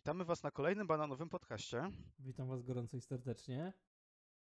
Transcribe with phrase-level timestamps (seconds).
[0.00, 1.90] Witamy Was na kolejnym bananowym podcaście.
[2.18, 3.72] Witam Was gorąco i serdecznie.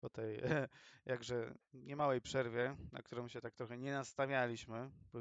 [0.00, 0.40] Po tej
[1.06, 5.18] jakże niemałej przerwie, na którą się tak trochę nie nastawialiśmy, bo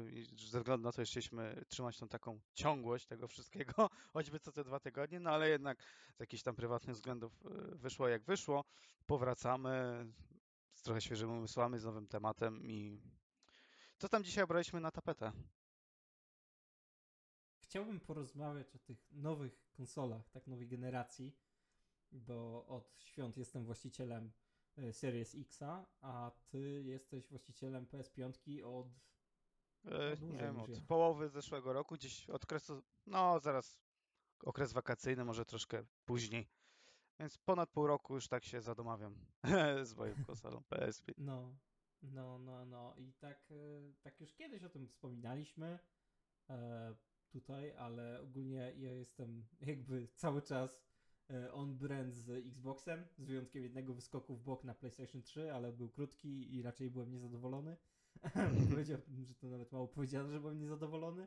[0.50, 4.64] ze względu na to, że chcieliśmy trzymać tą taką ciągłość tego wszystkiego, choćby co te
[4.64, 5.82] dwa tygodnie, no ale jednak
[6.16, 8.64] z jakichś tam prywatnych względów e, wyszło jak wyszło.
[9.06, 10.06] Powracamy
[10.72, 13.00] z trochę świeżymi umysłami, z nowym tematem i
[13.98, 15.32] co tam dzisiaj obraliśmy na tapetę?
[17.74, 21.36] Chciałbym porozmawiać o tych nowych konsolach, tak nowej generacji,
[22.12, 24.32] bo od świąt jestem właścicielem
[24.76, 28.86] e, Series Xa, a ty jesteś właścicielem PS5 od.
[29.84, 30.80] E, nie wiem, od ja.
[30.88, 33.80] połowy zeszłego roku, gdzieś od okresu, no zaraz
[34.44, 36.48] okres wakacyjny, może troszkę później.
[37.20, 39.26] Więc ponad pół roku już tak się zadomawiam
[39.82, 41.12] z moją konsolą PSP.
[41.18, 41.56] No,
[42.02, 42.94] no, no, no.
[42.96, 45.78] I tak, e, tak już kiedyś o tym wspominaliśmy
[47.34, 50.84] tutaj, ale ogólnie ja jestem jakby cały czas
[51.30, 55.88] e, on-brand z Xboxem, z wyjątkiem jednego wyskoku w bok na PlayStation 3, ale był
[55.88, 57.76] krótki i raczej byłem niezadowolony.
[58.70, 61.26] Powiedziałbym, że to nawet mało powiedziane, że byłem niezadowolony.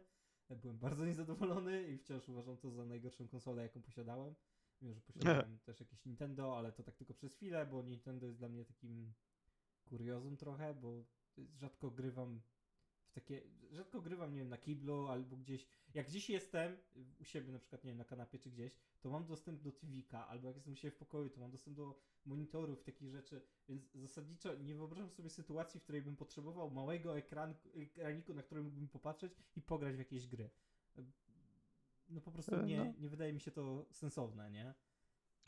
[0.50, 4.35] Byłem bardzo niezadowolony i wciąż uważam to za najgorszą konsolę, jaką posiadałem.
[4.81, 8.39] Mimo, że posiadałem też jakieś Nintendo, ale to tak tylko przez chwilę, bo Nintendo jest
[8.39, 9.13] dla mnie takim
[9.85, 11.03] kuriozum trochę, bo
[11.55, 12.41] rzadko grywam
[13.17, 16.77] takie, rzadko grywam, nie wiem, na kiblu albo gdzieś, jak gdzieś jestem,
[17.19, 20.23] u siebie na przykład, nie wiem, na kanapie czy gdzieś, to mam dostęp do TV'ka,
[20.27, 23.91] albo jak jestem u siebie w pokoju, to mam dostęp do monitorów, takich rzeczy, więc
[23.93, 28.88] zasadniczo nie wyobrażam sobie sytuacji, w której bym potrzebował małego ekran, ekraniku, na którym mógłbym
[28.88, 30.49] popatrzeć i pograć w jakieś gry.
[32.09, 32.93] No po prostu nie, no.
[32.99, 34.73] nie wydaje mi się to sensowne, nie?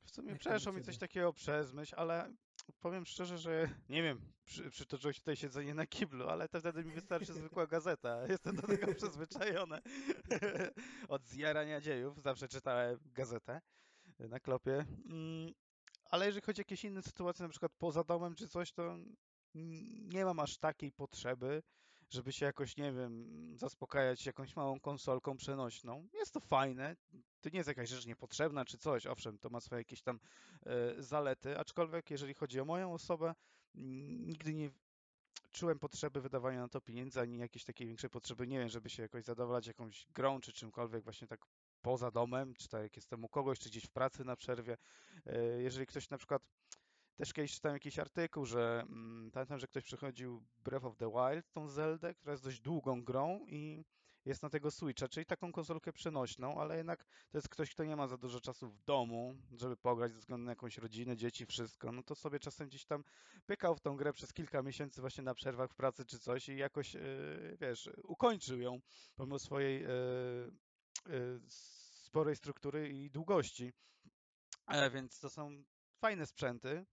[0.06, 2.34] W sumie przeszło mi coś takiego przez myśl, ale
[2.80, 6.92] powiem szczerze, że nie wiem, przy, przytoczyłeś tutaj siedzenie na kiblu, ale to wtedy mi
[6.92, 8.22] wystarczy zwykła gazeta.
[8.28, 9.80] Jestem do tego przyzwyczajony.
[11.08, 13.62] Od zjarania dziejów zawsze czytałem gazetę
[14.20, 14.86] na klopie.
[15.06, 15.54] Mm,
[16.06, 18.98] ale jeżeli chodzi o jakieś inne sytuacje, na przykład poza domem czy coś, to
[20.14, 21.64] nie mam aż takiej potrzeby,
[22.10, 23.28] żeby się jakoś, nie wiem,
[23.58, 26.08] zaspokajać jakąś małą konsolką przenośną.
[26.14, 26.96] Jest to fajne,
[27.42, 30.20] to nie jest jakaś rzecz niepotrzebna czy coś, owszem, to ma swoje jakieś tam
[30.66, 33.36] e, zalety, aczkolwiek jeżeli chodzi o moją osobę,
[33.76, 34.70] nigdy nie
[35.52, 39.04] czułem potrzeby wydawania na to pieniędzy, ani jakiejś takiej większej potrzeby, nie wiem, żeby się
[39.04, 41.46] jakoś zadowalać jakąś grą czy czymkolwiek właśnie tak
[41.82, 44.78] poza domem, czy tak jak jestem u kogoś, czy gdzieś w pracy na przerwie.
[45.26, 46.42] E, jeżeli ktoś na przykład
[47.16, 51.52] też kiedyś czytałem jakiś artykuł, że mm, pamiętam, że ktoś przechodził Breath of the Wild,
[51.52, 53.86] tą Zeldę, która jest dość długą grą i
[54.26, 57.96] jest na tego Switcha, czyli taką konsolkę przenośną, ale jednak to jest ktoś, kto nie
[57.96, 61.92] ma za dużo czasu w domu, żeby pograć ze względu na jakąś rodzinę, dzieci, wszystko,
[61.92, 63.04] no to sobie czasem gdzieś tam
[63.46, 66.58] pykał w tą grę przez kilka miesięcy właśnie na przerwach w pracy czy coś i
[66.58, 68.80] jakoś, yy, wiesz, ukończył ją
[69.16, 70.52] pomimo swojej yy,
[71.08, 71.42] yy,
[72.10, 73.74] sporej struktury i długości.
[74.68, 75.64] E, więc to są
[76.02, 76.86] fajne sprzęty,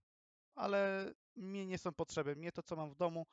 [0.54, 2.36] ale mnie nie są potrzeby.
[2.36, 3.26] Mnie to, co mam w domu,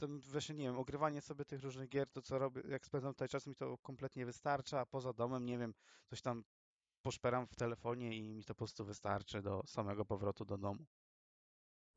[0.00, 3.28] ten właśnie, nie wiem, ogrywanie sobie tych różnych gier, to co robię, jak spędzam tutaj
[3.28, 5.74] czas, mi to kompletnie wystarcza, a poza domem, nie wiem,
[6.06, 6.44] coś tam
[7.02, 10.86] poszperam w telefonie i mi to po prostu wystarczy do samego powrotu do domu.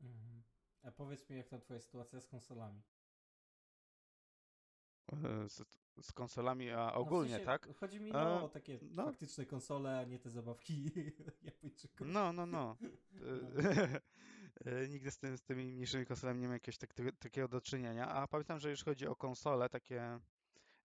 [0.02, 0.44] Mhm.
[0.84, 2.82] A powiedz mi, jak ta twoja sytuacja z konsolami?
[5.12, 5.64] E, z,
[6.02, 7.78] z, konsolami, a ogólnie, no w sensie, tak?
[7.78, 9.06] Chodzi mi no, o takie no.
[9.06, 10.92] faktyczne konsole, a nie te zabawki
[11.44, 12.08] Japończyków.
[12.08, 12.76] No, no, no.
[13.24, 14.00] E,
[14.90, 18.28] nigdy z, tym, z tymi mniejszymi konsolami nie miałem jakiegoś tak, takiego do czynienia, a
[18.28, 20.20] pamiętam, że już chodzi o konsole, takie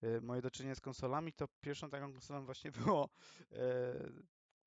[0.03, 3.09] e, moje do czynienia z konsolami, to pierwszą taką konsolą właśnie było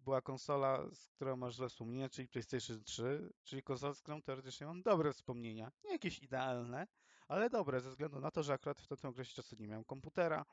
[0.04, 4.68] była konsola, z którą masz złe wspomnienia, czyli PlayStation 3, czyli konsola, z którą teoretycznie
[4.68, 5.72] mam dobre wspomnienia.
[5.84, 6.88] Nie jakieś idealne,
[7.28, 10.46] ale dobre, ze względu na to, że akurat w tym okresie czasu nie miałem komputera,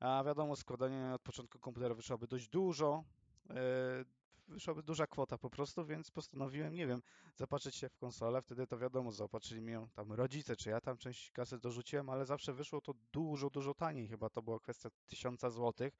[0.00, 3.04] a wiadomo, składanie od początku komputera wyszłoby dość dużo,
[3.50, 3.54] e,
[4.48, 7.02] wyszłaby duża kwota po prostu, więc postanowiłem, nie wiem,
[7.36, 8.42] zapatrzyć się w konsolę.
[8.42, 12.52] Wtedy to wiadomo, zaopatrzyli mnie tam rodzice, czy ja tam część kasy dorzuciłem, ale zawsze
[12.52, 14.08] wyszło to dużo, dużo taniej.
[14.08, 15.98] Chyba to była kwestia tysiąca złotych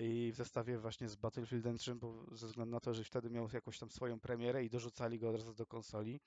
[0.00, 3.48] i w zestawie właśnie z Battlefieldem 3, bo ze względu na to, że wtedy miał
[3.52, 6.20] jakąś tam swoją premierę i dorzucali go od razu do konsoli.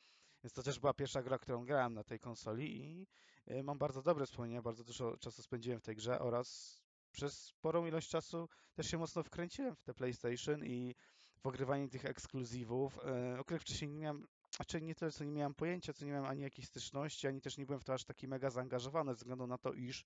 [0.44, 3.07] Więc to też była pierwsza gra, którą grałem na tej konsoli i
[3.45, 6.80] e, mam bardzo dobre wspomnienia, bardzo dużo czasu spędziłem w tej grze oraz
[7.12, 10.95] przez sporą ilość czasu też się mocno wkręciłem w te PlayStation i
[11.44, 15.31] w ogrywanie tych ekskluzywów, e, o których wcześniej nie miałem, znaczy nie tyle, co nie
[15.31, 18.04] miałem pojęcia, co nie miałem ani jakiejś styczności, ani też nie byłem w to aż
[18.04, 20.06] taki mega zaangażowany, ze względu na to, iż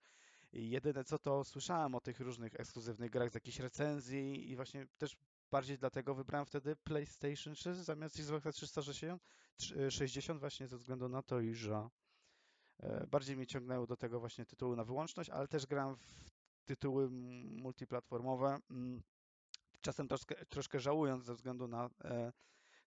[0.54, 5.18] jedyne co to słyszałem o tych różnych ekskluzywnych grach z jakichś recenzji i właśnie też
[5.51, 11.68] bardziej dlatego wybrałem wtedy PlayStation 3 zamiast Xboxa 360 właśnie ze względu na to, iż
[11.68, 11.89] e,
[13.07, 17.10] bardziej mnie ciągnęło do tego właśnie tytułu na wyłączność, ale też grałem w tytuły
[17.44, 18.60] multiplatformowe.
[19.88, 22.31] Mm, czasem troszkę, troszkę żałując ze względu na e,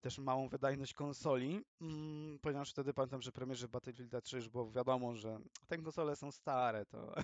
[0.01, 5.15] też małą wydajność konsoli, mm, ponieważ wtedy pamiętam, że premierze Battlefield 3 już było wiadomo,
[5.15, 7.15] że te konsole są stare, to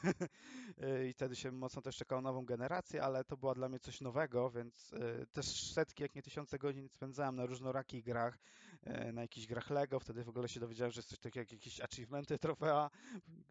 [1.09, 4.51] i wtedy się mocno też czekało nową generację, ale to była dla mnie coś nowego,
[4.51, 8.39] więc e, też setki, jak nie tysiące godzin spędzałem na różnorakich grach,
[8.83, 11.53] e, na jakichś grach Lego, wtedy w ogóle się dowiedziałem, że jest coś takiego jak
[11.53, 12.91] jakieś achievementy, trofea.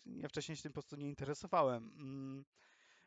[0.05, 1.91] Ja wcześniej się tym po prostu nie interesowałem.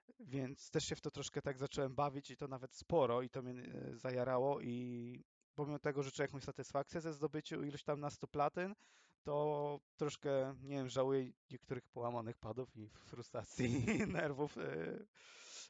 [0.08, 3.30] Mm, więc też się w to troszkę tak zacząłem bawić i to nawet sporo i
[3.30, 5.24] to mnie e, zajarało i
[5.54, 8.74] pomimo tego, że czuję jakąś satysfakcję ze zdobyciu iluś tam na 100 platyn,
[9.22, 13.66] to troszkę, nie wiem, żałuję niektórych połamanych padów i frustracji
[14.02, 14.62] i nerwów e,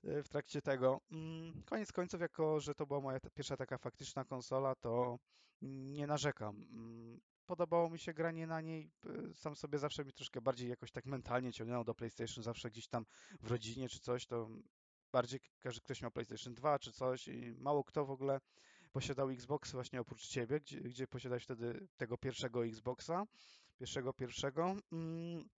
[0.04, 1.00] e, w trakcie tego.
[1.10, 5.18] Mm, Koniec końców, jako że to była moja pierwsza taka faktyczna konsola, to
[5.62, 6.66] nie narzekam.
[7.46, 8.90] Podobało mi się granie na niej.
[9.34, 13.06] Sam sobie zawsze mi troszkę bardziej jakoś tak mentalnie ciągnęło do PlayStation, zawsze gdzieś tam
[13.42, 14.48] w rodzinie czy coś, to
[15.12, 18.40] bardziej każdy ktoś miał PlayStation 2 czy coś i mało kto w ogóle
[18.92, 23.24] posiadał Xbox właśnie oprócz ciebie, gdzie, gdzie posiadałeś wtedy tego pierwszego Xboxa,
[23.78, 24.76] pierwszego pierwszego.
[24.92, 25.48] Mm,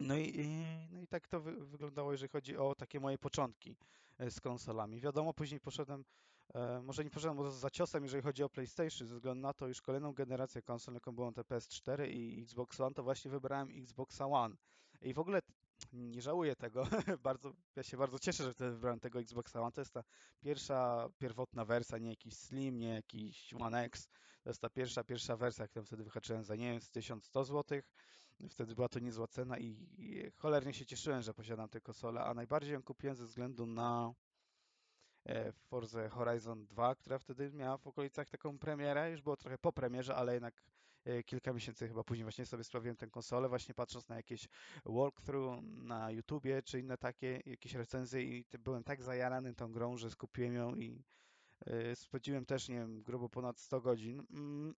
[0.00, 0.48] No i,
[0.90, 3.76] no i tak to wy, wyglądało, jeżeli chodzi o takie moje początki
[4.18, 5.00] e, z konsolami.
[5.00, 6.04] Wiadomo, później poszedłem,
[6.82, 10.12] może nie poszedłem za ciosem, jeżeli chodzi o PlayStation, ze względu na to, już kolejną
[10.12, 14.56] generację konsol, jaką były te PS4 i Xbox One, to właśnie wybrałem Xboxa One.
[15.02, 15.40] I w ogóle
[15.92, 16.86] nie żałuję tego,
[17.22, 19.72] bardzo, ja się bardzo cieszę, że wtedy wybrałem tego Xboxa One.
[19.72, 20.04] To jest ta
[20.40, 24.08] pierwsza, pierwotna wersja, nie jakiś Slim, nie jakiś One X.
[24.42, 27.80] To jest ta pierwsza, pierwsza wersja, którą wtedy wyhaczyłem za, nie wiem, z 1100 zł.
[28.50, 32.34] Wtedy była to niezła cena i, i cholernie się cieszyłem, że posiadam tę konsolę, a
[32.34, 34.14] najbardziej ją kupiłem ze względu na
[35.28, 39.72] e, Forza Horizon 2, która wtedy miała w okolicach taką premierę, już było trochę po
[39.72, 40.62] premierze, ale jednak
[41.04, 44.48] e, kilka miesięcy chyba później właśnie sobie sprawiłem tę konsolę, właśnie patrząc na jakieś
[44.86, 50.10] walkthrough na YouTubie, czy inne takie jakieś recenzje i byłem tak zajarany tą grą, że
[50.10, 51.04] skupiłem ją i
[51.66, 54.26] e, spędziłem też, nie wiem, grubo ponad 100 godzin.
[54.30, 54.74] Mm,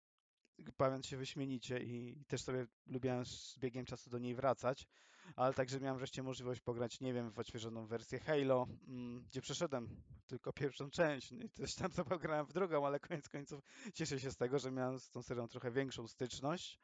[0.79, 4.87] bawiąc się wyśmienicie i też sobie lubiłem z biegiem czasu do niej wracać,
[5.37, 9.89] ale także miałem wreszcie możliwość pograć, nie wiem, w odświeżoną wersję Halo, mm, gdzie przeszedłem
[10.27, 13.61] tylko pierwszą część no i też tam sobie pograłem w drugą, ale koniec końców
[13.95, 16.81] cieszę się z tego, że miałem z tą serią trochę większą styczność.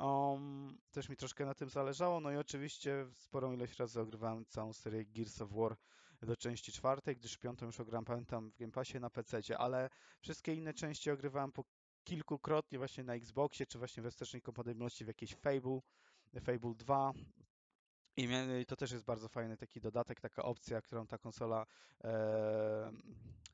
[0.00, 4.72] Um, też mi troszkę na tym zależało, no i oczywiście sporą ilość razy ogrywałem całą
[4.72, 5.76] serię Gears of War
[6.22, 9.90] do części czwartej, gdyż piątą już ograłem, pamiętam, w Game Passie na PC, ale
[10.20, 11.64] wszystkie inne części ogrywałem po
[12.04, 15.80] kilkukrotnie właśnie na Xboxie, czy właśnie we wstecznej kompatybilności w jakiejś Fable,
[16.40, 17.12] Fable 2.
[18.16, 18.28] I
[18.60, 21.66] i to też jest bardzo fajny taki dodatek, taka opcja, którą ta konsola,
[22.04, 22.92] e,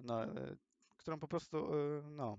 [0.00, 0.56] no, e,
[0.96, 2.38] którą po prostu, e, no,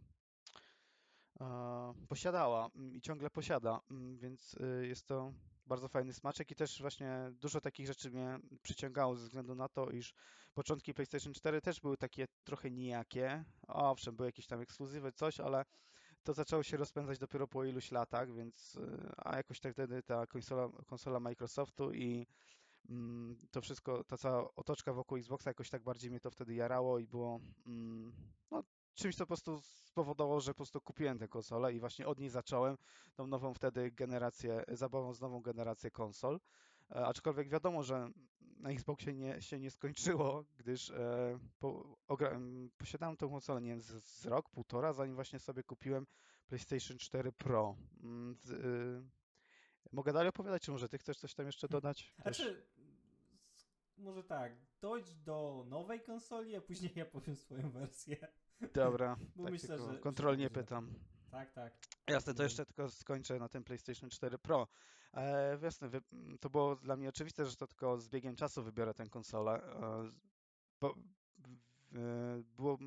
[2.08, 5.34] posiadała mm, i ciągle posiada, mm, więc e, jest to
[5.66, 9.90] bardzo fajny smaczek i też właśnie dużo takich rzeczy mnie przyciągało ze względu na to,
[9.90, 10.14] iż
[10.54, 13.44] początki PlayStation 4 też były takie trochę nijakie.
[13.68, 15.66] Owszem, były jakieś tam ekskluzywy, coś, ale
[16.24, 20.28] to zaczęło się rozpędzać dopiero po iluś latach, więc y, a jakoś tak wtedy ta
[20.28, 22.28] konsola, konsola Microsoftu i
[22.90, 27.00] mm, to wszystko, ta cała otoczka wokół Xboxa jakoś tak bardziej mnie to wtedy jarało
[27.00, 28.14] i było mm,
[28.52, 32.20] no, czymś, co po prostu spowodowało, że po prostu kupiłem tę konsolę i właśnie od
[32.20, 32.78] niej zacząłem
[33.16, 36.40] tą nową wtedy generację, zabawą z nową generację konsol.
[36.92, 42.40] E, Aczkolwiek wiadomo, że na Xboxie nie, się nie skończyło, gdyż e, po, ogra,
[42.78, 46.06] posiadałem tą konsolę, nie wiem, z, z rok, półtora, zanim właśnie sobie kupiłem
[46.48, 47.76] PlayStation 4 Pro.
[48.04, 49.04] Mm, z, y,
[49.92, 52.14] mogę dalej opowiadać, czy może ty chcesz coś tam jeszcze dodać?
[52.24, 52.38] Też.
[52.38, 52.66] Znaczy,
[53.98, 58.28] może tak, dojdź do nowej konsoli, a później ja powiem swoją wersję.
[58.74, 60.94] Dobra, Bo tak myślę, że- kontrolnie pytam.
[61.34, 61.74] Tak, tak.
[62.08, 62.46] Jasne, to Mhm.
[62.46, 64.68] jeszcze tylko skończę na tym PlayStation 4 Pro.
[65.14, 65.90] E, jasne,
[66.40, 69.64] to było dla mnie oczywiste, że to tylko z biegiem czasu wybiorę tę konsolę.
[69.64, 70.12] E,
[70.82, 70.96] bo,
[72.58, 72.78] było,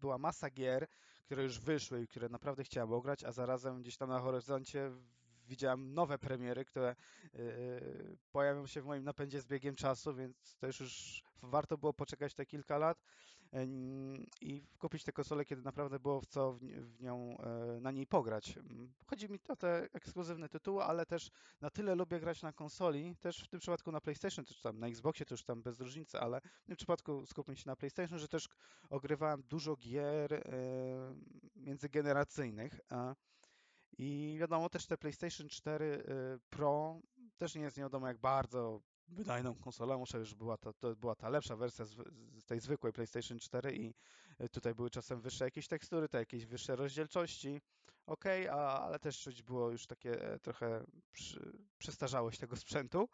[0.00, 0.86] była masa gier,
[1.24, 4.90] które już wyszły i które naprawdę chciałem ograć, a zarazem gdzieś tam na horyzoncie
[5.48, 6.96] widziałem nowe premiery, które e,
[8.32, 12.34] pojawią się w moim napędzie z biegiem czasu, więc to już, już warto było poczekać
[12.34, 13.02] te kilka lat
[14.40, 17.90] i kupić tę konsolę, kiedy naprawdę było w co w, ni- w nią, e, na
[17.90, 18.56] niej pograć.
[18.56, 23.16] Mm, Chodzi mi o te ekskluzywne tytuły, ale też na tyle lubię grać na konsoli,
[23.16, 26.20] też w tym przypadku na PlayStation, czy tam na Xboxie, to już tam bez różnicy,
[26.20, 28.48] ale w tym przypadku skupmy się na PlayStation, że też
[28.90, 30.40] ogrywałem dużo gier e,
[31.56, 32.80] międzygeneracyjnych.
[33.98, 37.00] I wiadomo, też te PlayStation 4 e, Pro
[37.38, 41.14] też nie jest nie wiadomo jak bardzo wydajną konsolą, muszę już była ta, to była
[41.14, 41.94] ta lepsza wersja z,
[42.38, 43.94] z tej zwykłej PlayStation 4 i
[44.38, 47.60] e, tutaj były czasem wyższe jakieś tekstury, to jakieś wyższe rozdzielczości,
[48.06, 53.08] ok, a, ale też czuć było już takie e, trochę przy, przestarzałość tego sprzętu,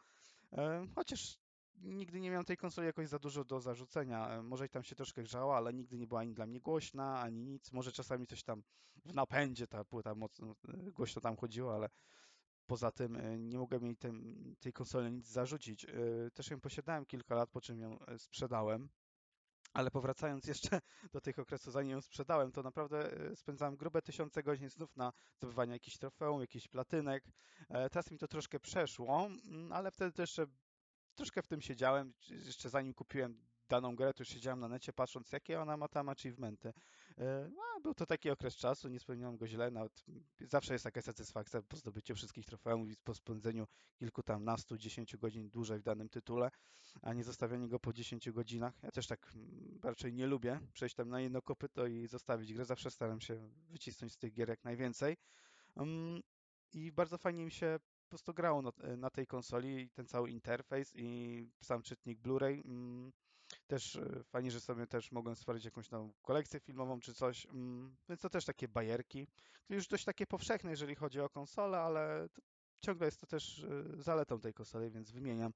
[0.52, 1.38] e, chociaż
[1.82, 4.42] nigdy nie miałem tej konsoli jakoś za dużo do zarzucenia.
[4.42, 7.42] Może i tam się troszkę grzała, ale nigdy nie była ani dla mnie głośna, ani
[7.42, 7.72] nic.
[7.72, 8.62] Może czasami coś tam
[9.04, 10.54] w napędzie ta płyta mocno
[10.92, 11.88] głośno tam chodziła, ale
[12.66, 13.96] poza tym e, nie mogłem jej
[14.60, 15.84] tej konsoli nic zarzucić.
[15.84, 15.90] E,
[16.34, 18.88] Też ją posiadałem kilka lat, po czym ją e, sprzedałem.
[19.72, 20.80] Ale powracając jeszcze
[21.12, 25.72] do tych okresów, zanim ją sprzedałem, to naprawdę spędzałem grube tysiące godzin znów na zdobywanie
[25.72, 27.24] jakichś trofeum, jakichś platynek.
[27.68, 30.46] Teraz mi to troszkę przeszło, mm, ale wtedy też jeszcze
[31.14, 32.14] troszkę w tym siedziałem.
[32.28, 36.08] Jeszcze zanim kupiłem daną grę, to już siedziałem na necie patrząc, jakie ona ma tam
[36.08, 36.72] achievementy.
[37.18, 40.04] E, No, był to taki okres czasu, nie spełniłem go źle, nawet
[40.40, 45.18] zawsze jest taka satysfakcja po zdobyciu wszystkich trofeum i po spędzeniu kilku tam nastu, dziesięciu
[45.18, 46.50] godzin dłużej w danym tytule,
[47.02, 48.82] a nie zostawianie go po 10 godzinach.
[48.82, 52.64] Ja też tak mm, raczej nie lubię przejść tam na jedno kopyto i zostawić grę.
[52.64, 55.16] Zawsze staram się wycisnąć z tych gier jak najwięcej.
[55.76, 56.20] Mm,
[56.72, 60.92] I bardzo fajnie mi się po prostu grało na, na tej konsoli ten cały interfejs
[60.96, 62.62] i sam czytnik Blu-ray.
[63.64, 67.46] Mm, Też e, fajnie, że sobie też mogłem stworzyć jakąś tam kolekcję filmową czy coś,
[67.46, 69.26] mm, więc to też takie bajerki.
[69.66, 72.28] To już dość takie powszechne, jeżeli chodzi o konsolę, ale
[72.80, 75.52] ciągle jest to też e, zaletą tej konsoli, więc wymieniam.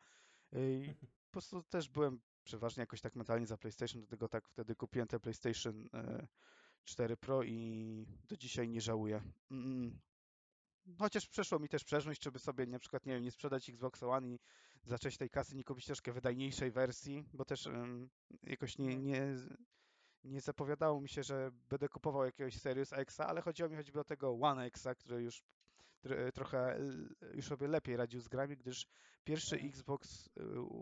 [0.52, 0.94] I
[1.26, 5.20] po prostu też byłem przeważnie jakoś tak mentalnie za PlayStation, dlatego tak wtedy kupiłem te
[5.20, 6.26] PlayStation e,
[6.84, 9.22] 4 Pro i do dzisiaj nie żałuję.
[10.98, 14.28] Chociaż przeszło mi też przeszłość, żeby sobie na przykład, nie wiem, nie sprzedać Xbox One
[14.28, 14.38] i
[14.84, 18.08] za część tej kasy nie kupić troszkę wydajniejszej wersji, bo też em,
[18.42, 19.02] jakoś nie, No.
[19.02, 19.34] nie,
[20.24, 24.04] nie zapowiadało mi się, że będę kupował jakiegoś Series X, ale chodziło mi choćby o
[24.04, 25.42] tego One X, który już
[26.04, 28.86] tr- trochę l- już sobie lepiej radził z grami, gdyż
[29.24, 29.70] pierwszy Mhm.
[29.72, 30.30] Xbox y,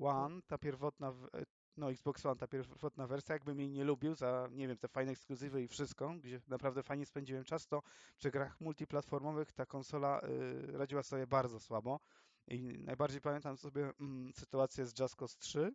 [0.02, 1.42] One, ta pierwotna, e,
[1.76, 5.12] no Xbox One, ta pierwotna wersja, jakbym jej nie lubił za, nie wiem, te fajne
[5.12, 7.83] ekskluzywy i wszystko, gdzie naprawdę fajnie spędziłem czas, to
[8.16, 12.00] przy grach multiplatformowych ta konsola y, radziła sobie bardzo słabo.
[12.49, 15.73] I najbardziej pamiętam sobie mm, sytuację z Just Cause 3,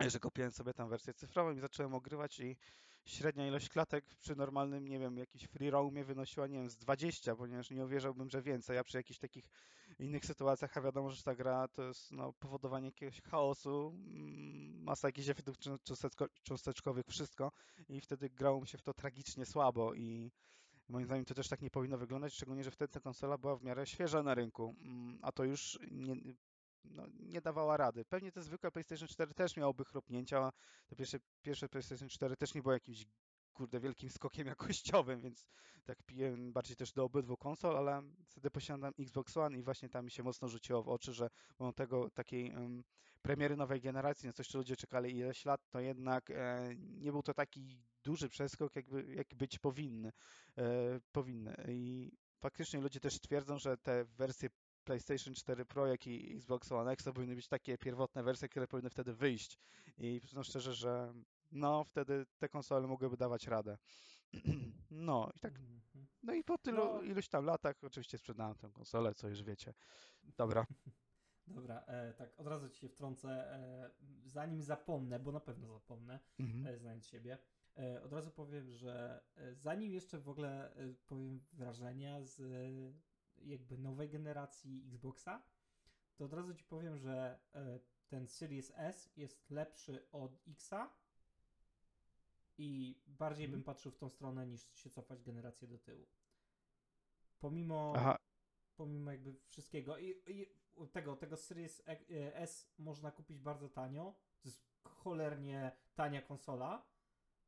[0.00, 2.56] że kupiłem sobie tam wersję cyfrową i zacząłem ogrywać i
[3.04, 7.36] średnia ilość klatek przy normalnym, nie wiem, jakiś free roamie wynosiła, nie wiem, z 20,
[7.36, 9.50] ponieważ nie uwierzyłbym, że więcej, a przy jakichś takich
[9.98, 15.08] innych sytuacjach, a wiadomo, że ta gra to jest no, powodowanie jakiegoś chaosu, mm, masa
[15.08, 17.52] jakichś efektów cząsteczko- cząsteczko- cząsteczkowych, wszystko
[17.88, 20.32] i wtedy grało mi się w to tragicznie słabo i
[20.88, 23.62] Moim zdaniem to też tak nie powinno wyglądać, szczególnie, że wtedy ta konsola była w
[23.62, 26.16] miarę świeża na rynku, mm, a to już nie,
[26.84, 28.04] no, nie dawała rady.
[28.04, 30.52] Pewnie te zwykłe PlayStation 4 też miałoby chrupnięcia,
[30.86, 33.06] te pierwsze, pierwsze PlayStation 4 też nie było jakimś
[33.52, 35.46] kurde wielkim skokiem jakościowym, więc
[35.84, 40.04] tak piję bardziej też do obydwu konsol, ale wtedy posiadam Xbox One i właśnie tam
[40.04, 42.84] mi się mocno rzuciło w oczy, że pomimo tego takiej em,
[43.22, 47.22] premiery nowej generacji, na coś, co ludzie czekali ileś lat, to jednak e, nie był
[47.22, 50.12] to taki duży przeskok, jakby, jak być powinny,
[50.58, 51.64] e, powinny.
[51.68, 54.48] I faktycznie ludzie też twierdzą, że te wersje
[54.84, 58.66] PlayStation 4 Pro, jak i Xbox One X to powinny być takie pierwotne wersje, które
[58.66, 59.58] powinny wtedy wyjść.
[59.98, 61.14] I przyznam szczerze, że
[61.52, 63.78] no, wtedy te konsole mogłyby dawać radę.
[64.90, 66.06] No i tak, Mhm.
[66.22, 67.02] no i po tylu No.
[67.02, 69.74] iluś tam latach oczywiście sprzedałem tę konsolę, co już wiecie.
[70.36, 70.66] Dobra.
[71.46, 73.90] Dobra, e, tak, od razu ci się wtrącę, e,
[74.24, 76.66] zanim zapomnę, bo na pewno zapomnę, Mhm.
[76.74, 77.38] e, znając siebie.
[77.78, 83.44] E, od razu powiem, że e, zanim jeszcze w ogóle e, powiem wrażenia z e,
[83.44, 85.42] jakby nowej generacji Xboxa,
[86.16, 90.90] to od razu ci powiem, że e, ten Series S jest lepszy od Xa
[92.62, 93.60] i bardziej Mhm.
[93.60, 96.06] bym patrzył w tą stronę niż się cofać generację do tyłu.
[97.38, 98.16] Pomimo Aha,
[98.76, 99.98] pomimo jakby wszystkiego.
[99.98, 100.46] I, i
[100.92, 104.14] tego, tego Series E- S można kupić bardzo tanio.
[104.42, 106.86] To jest cholernie tania konsola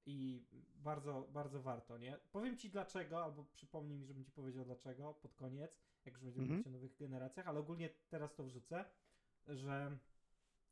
[0.07, 2.19] i bardzo, bardzo warto, nie?
[2.33, 6.43] Powiem ci dlaczego, albo przypomnij mi, żebym ci powiedział dlaczego pod koniec, jak już będziemy
[6.45, 6.57] Mhm.
[6.57, 8.85] mówić o nowych generacjach, ale ogólnie teraz to wrzucę,
[9.47, 9.99] że,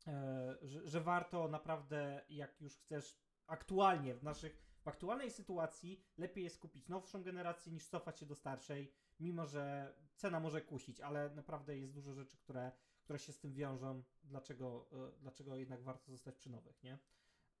[0.07, 6.43] e, że, że warto naprawdę, jak już chcesz aktualnie w naszych, w aktualnej sytuacji lepiej
[6.43, 11.29] jest kupić nowszą generację niż cofać się do starszej, mimo że cena może kusić, ale
[11.29, 12.71] naprawdę jest dużo rzeczy, które,
[13.03, 16.97] które się z tym wiążą, dlaczego, e, dlaczego jednak warto zostać przy nowych, nie?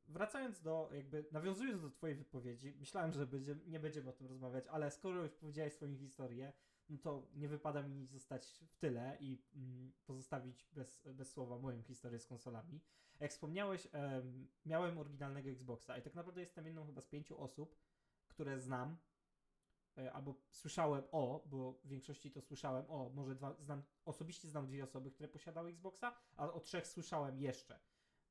[0.07, 4.67] Wracając do, jakby, nawiązując do twojej wypowiedzi, myślałem, że będzie, nie będziemy o tym rozmawiać,
[4.67, 6.53] ale skoro już powiedziałeś swoją historię,
[6.89, 11.81] no to nie wypada mi zostać w tyle i mm, pozostawić bez, bez słowa moją
[11.83, 12.81] historię z konsolami.
[13.19, 17.75] Jak wspomniałeś, em, miałem oryginalnego Xboxa i tak naprawdę jestem jedną chyba z pięciu osób,
[18.27, 18.97] które znam,
[19.97, 24.67] e, albo słyszałem o, bo w większości to słyszałem o, może dwa, znam, osobiście znam
[24.67, 27.79] dwie osoby, które posiadały Xboxa, a o trzech słyszałem jeszcze.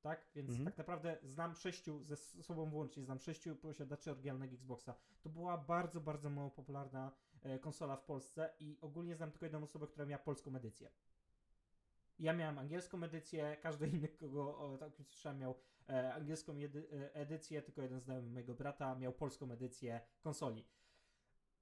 [0.03, 0.27] Tak?
[0.35, 0.65] Więc Mhm.
[0.65, 4.95] tak naprawdę znam sześciu, ze sobą włącznie, znam sześciu posiadaczy oryginalnego Xboxa.
[5.21, 7.13] To była bardzo, bardzo mało popularna
[7.61, 10.91] konsola w Polsce i ogólnie znam tylko jedną osobę, która miała polską edycję.
[12.19, 15.55] Ja miałem angielską edycję, każdy inny, kogo tak słyszałem, miał
[15.89, 20.65] e, angielską e, edycję, tylko jeden znajomy mojego brata miał polską edycję konsoli.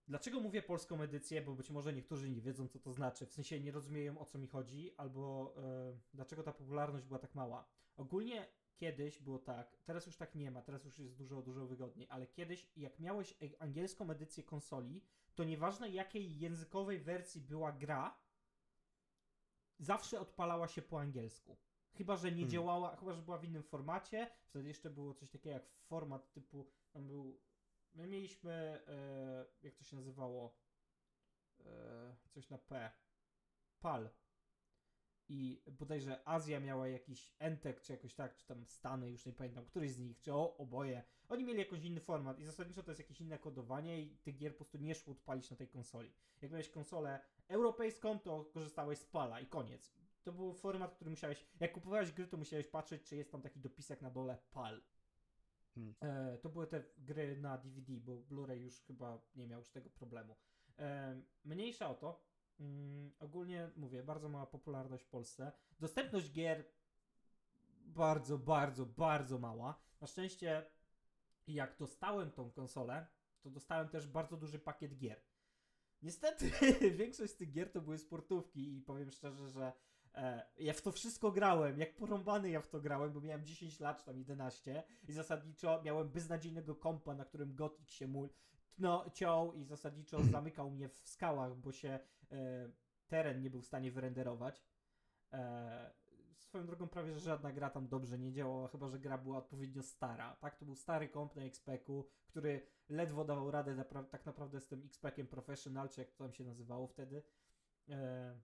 [0.08, 1.42] Dlaczego mówię polską edycję?
[1.42, 4.38] Bo być może niektórzy nie wiedzą, co to znaczy, w sensie nie rozumieją, o co
[4.38, 7.68] mi chodzi, albo e, dlaczego ta popularność była tak mała.
[7.96, 8.46] Ogólnie
[8.76, 12.26] kiedyś było tak, teraz już tak nie ma, teraz już jest dużo, dużo wygodniej, ale
[12.26, 15.02] kiedyś, jak miałeś e- angielską edycję konsoli,
[15.34, 18.20] to nieważne jakiej językowej wersji była gra,
[19.78, 21.56] zawsze odpalała się po angielsku.
[21.92, 22.50] Chyba, że nie Hmm.
[22.50, 24.30] działała, chyba, że była w innym formacie.
[24.44, 27.40] Wtedy jeszcze było coś takiego jak format typu, tam był,
[27.94, 28.52] my mieliśmy,
[28.88, 30.56] e, jak to się nazywało,
[31.60, 32.92] e, coś na P,
[33.80, 34.10] PAL.
[35.32, 39.64] I bodajże Azja miała jakiś Entek, czy jakoś tak, czy tam Stany, już nie pamiętam,
[39.64, 41.02] któryś z nich, czy o, oboje.
[41.28, 44.52] Oni mieli jakiś inny format i zasadniczo to jest jakieś inne kodowanie i tych gier
[44.52, 46.12] po prostu nie szło odpalić na tej konsoli.
[46.42, 49.92] Jak miałeś konsolę europejską, to korzystałeś z PALa i koniec.
[50.22, 53.60] To był format, który musiałeś, jak kupowałeś gry, to musiałeś patrzeć, czy jest tam taki
[53.60, 54.82] dopisek na dole PAL.
[55.74, 55.94] Hmm.
[56.00, 59.90] E, to były te gry na DVD, bo Blu-ray już chyba nie miał już tego
[59.90, 60.36] problemu.
[60.78, 62.29] E, mniejsza o to.
[62.60, 65.52] Mm, ogólnie mówię, bardzo mała popularność w Polsce.
[65.80, 66.64] Dostępność gier
[67.86, 69.80] bardzo, bardzo, bardzo mała.
[70.00, 70.66] Na szczęście,
[71.46, 73.06] jak dostałem tą konsolę,
[73.40, 75.20] to dostałem też bardzo duży pakiet gier.
[76.02, 76.50] Niestety,
[77.00, 79.72] większość z tych gier to były sportówki i powiem szczerze, że
[80.14, 83.80] e, ja w to wszystko grałem, jak porąbany ja w to grałem, bo miałem 10
[83.80, 88.28] lat, czy tam 11 i zasadniczo miałem beznadziejnego kompa, na którym Gothic się mul,
[88.78, 91.98] no, ciął i zasadniczo zamykał mnie w skałach, bo się
[93.06, 94.64] teren nie był w stanie wyrenderować.
[95.32, 95.90] E,
[96.36, 99.82] swoją drogą prawie, że żadna gra tam dobrze nie działała, chyba, że gra była odpowiednio
[99.82, 100.56] stara, tak?
[100.56, 104.82] To był stary komp na XP-ku, który ledwo dawał radę napra- tak naprawdę z tym
[104.82, 107.22] XP-kiem Professional, czy jak to tam się nazywało wtedy.
[107.88, 108.40] E,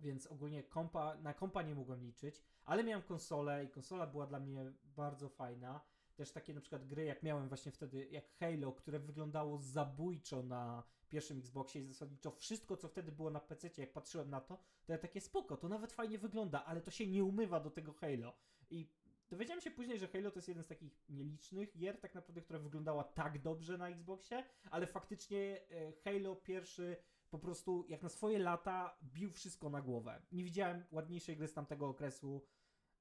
[0.00, 4.40] więc ogólnie kompa, na kompa nie mogłem liczyć, ale miałem konsolę i konsola była dla
[4.40, 5.80] mnie bardzo fajna.
[6.16, 10.82] Też takie na przykład gry, jak miałem właśnie wtedy, jak Halo, które wyglądało zabójczo na
[11.14, 14.92] pierwszym Xboxie i zasadniczo wszystko, co wtedy było na PC, jak patrzyłem na to, to
[14.92, 18.32] ja takie spoko, to nawet fajnie wygląda, ale to się nie umywa do tego Halo.
[18.70, 18.88] I
[19.30, 22.58] dowiedziałem się później, że Halo to jest jeden z takich nielicznych gier, tak naprawdę, która
[22.58, 26.96] wyglądała tak dobrze na Xboxie, ale faktycznie e, Halo pierwszy
[27.30, 30.22] po prostu jak na swoje lata bił wszystko na głowę.
[30.32, 32.46] Nie widziałem ładniejszej gry z tamtego okresu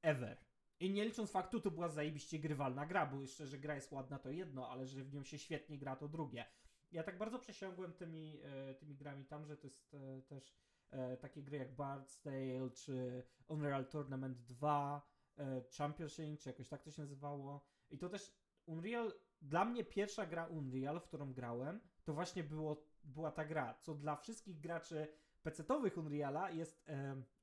[0.02, 0.38] ever.
[0.80, 4.20] I nie licząc faktu, to była zajebiście grywalna gra, bo jeszcze, że gra jest ładna
[4.20, 6.46] to jedno, ale że w nią się świetnie gra to drugie.
[6.94, 10.56] Ja tak bardzo przesiągłem tymi, e, tymi grami tam, że to jest e, też
[10.90, 16.84] e, takie gry jak Bard's Tale, czy Unreal Tournament 2, e, Championship, czy jakoś tak
[16.84, 17.66] to się nazywało.
[17.90, 18.34] I to też
[18.66, 23.74] Unreal, dla mnie pierwsza gra Unreal, w którą grałem, to właśnie było, była ta gra,
[23.82, 25.08] co dla wszystkich graczy
[25.44, 26.86] PC-towych Unreala jest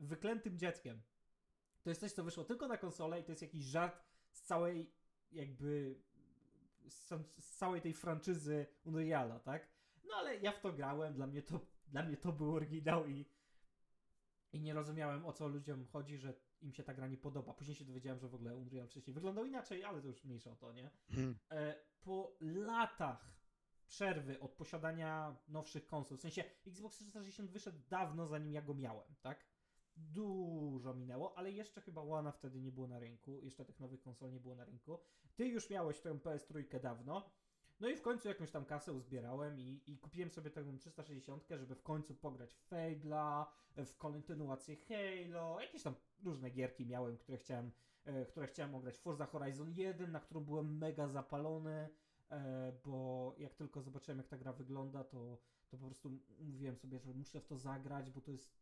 [0.00, 1.02] wyklętym dzieckiem.
[1.82, 4.92] To jest coś, co wyszło tylko na konsolę i to jest jakiś żart z całej
[5.32, 6.00] jakby
[6.90, 9.68] z, całej tej franczyzy Unreala, tak?
[10.04, 13.26] No ale ja w to grałem, dla mnie to, dla mnie to był oryginał i,
[14.52, 17.54] i nie rozumiałem o co ludziom chodzi, że im się ta gra nie podoba.
[17.54, 20.56] Później się dowiedziałem, że w ogóle Unreal wcześniej wyglądał inaczej, ale to już mniejsza o
[20.56, 20.90] to, nie?
[21.10, 21.38] Hmm.
[21.50, 23.40] E, po latach
[23.86, 29.14] przerwy od posiadania nowszych konsol, w sensie Xbox 360 wyszedł dawno zanim ja go miałem,
[29.22, 29.49] tak?
[30.00, 34.32] Dużo minęło, ale jeszcze chyba One wtedy nie było na rynku, jeszcze tych nowych konsol
[34.32, 34.98] nie było na rynku.
[35.36, 37.30] Ty już miałeś tę PS3 dawno,
[37.80, 41.74] no i w końcu jakąś tam kasę uzbierałem i, i kupiłem sobie tę 360, żeby
[41.74, 47.70] w końcu pograć w Fable'a, w kontynuację Halo, jakieś tam różne gierki miałem, które chciałem,
[48.04, 48.98] e, które chciałem ograć.
[48.98, 51.88] Forza Horizon 1, na którą byłem mega zapalony,
[52.30, 56.10] e, bo jak tylko zobaczyłem jak ta gra wygląda, to, to po prostu
[56.40, 58.52] mówiłem sobie, że muszę w to zagrać, bo to jest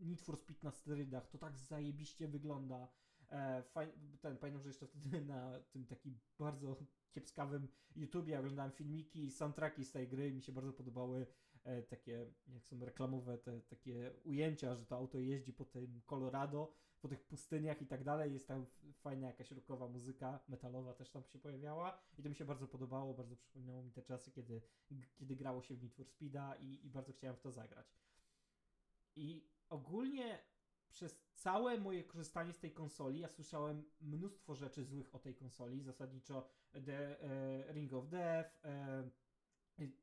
[0.00, 2.88] Need for Speed na sterydach, to tak zajebiście wygląda.
[3.30, 6.76] E, faj, ten, pamiętam, że jeszcze wtedy na tym takim bardzo
[7.10, 11.26] kiepskawym YouTubie oglądałem filmiki i soundtracki z tej gry mi się bardzo podobały
[11.64, 16.72] e, takie, jak są reklamowe, te takie ujęcia, że to auto jeździ po tym Colorado,
[17.00, 18.32] po tych pustyniach i tak dalej.
[18.32, 22.44] Jest tam fajna jakaś rockowa muzyka, metalowa też tam się pojawiała i to mi się
[22.44, 24.62] bardzo podobało, bardzo przypominało mi te czasy, kiedy,
[25.14, 27.94] kiedy grało się w Need for Speeda i, i bardzo chciałem w to zagrać.
[29.16, 30.38] I ogólnie
[30.88, 35.82] przez całe moje korzystanie z tej konsoli ja słyszałem mnóstwo rzeczy złych o tej konsoli,
[35.82, 36.48] zasadniczo
[36.86, 39.10] The e, Ring of Death, e,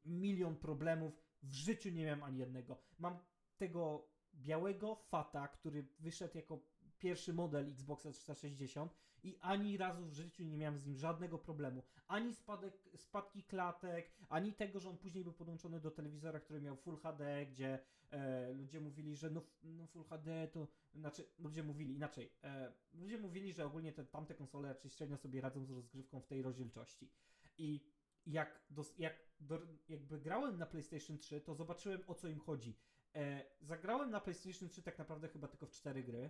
[0.06, 2.82] milion problemów, w życiu nie miałem ani jednego.
[2.99, 3.19] Mam
[3.58, 6.60] tego białego fata, który wyszedł jako
[7.00, 11.84] pierwszy model Xboxa 360 i ani razu w życiu nie miałem z nim żadnego problemu.
[12.08, 16.76] Ani spadek, spadki klatek, ani tego, że on później był podłączony do telewizora, który miał
[16.76, 17.80] Full HD, gdzie
[18.12, 20.68] e, ludzie mówili, że no, no Full HD to...
[20.94, 22.32] Znaczy, ludzie mówili inaczej.
[22.44, 26.28] E, ludzie mówili, że ogólnie te tamte konsole raczej średnio sobie radzą z rozgrywką w
[26.28, 27.12] tej rozdzielczości.
[27.58, 32.40] I jak, dos, jak do, jakby grałem na PlayStation 3, to zobaczyłem o co im
[32.40, 32.78] chodzi.
[33.16, 36.30] E, zagrałem na PlayStation 3 tak naprawdę chyba tylko w cztery gry,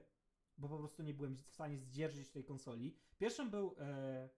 [0.58, 2.98] bo po prostu nie byłem w stanie zdzierżyć tej konsoli.
[3.18, 4.30] Pierwszym był e,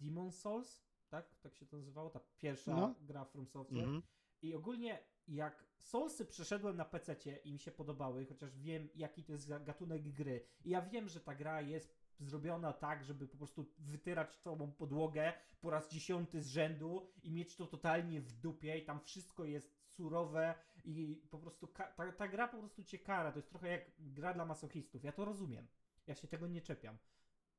[0.00, 1.36] Demon Souls, tak?
[1.40, 2.94] Tak się to nazywało, ta pierwsza No.
[3.00, 3.84] gra From Software.
[3.84, 4.02] Mhm.
[4.42, 4.98] I ogólnie
[5.28, 10.12] jak Soulsy przeszedłem na PC i mi się podobały, chociaż wiem jaki to jest gatunek
[10.12, 10.46] gry.
[10.64, 15.32] I ja wiem, że ta gra jest zrobiona tak, żeby po prostu wytyrać całą podłogę
[15.60, 19.76] po raz dziesiąty z rzędu i mieć to totalnie w dupie i tam wszystko jest
[19.84, 20.54] surowe
[20.86, 23.32] i po prostu ta, ta gra po prostu cię kara.
[23.32, 25.04] To jest trochę jak gra dla masochistów.
[25.04, 25.66] Ja to rozumiem.
[26.06, 26.98] Ja się tego nie czepiam.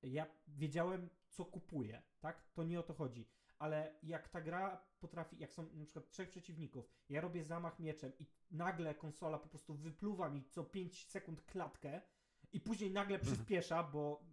[0.03, 2.49] Ja wiedziałem, co kupuję, tak?
[2.53, 3.29] To nie o to chodzi.
[3.59, 8.11] Ale jak ta gra potrafi, jak są na przykład trzech przeciwników, ja robię zamach mieczem
[8.19, 12.01] i nagle konsola po prostu wypluwa mi co 5 sekund klatkę
[12.53, 14.23] i później nagle przyspiesza, bo,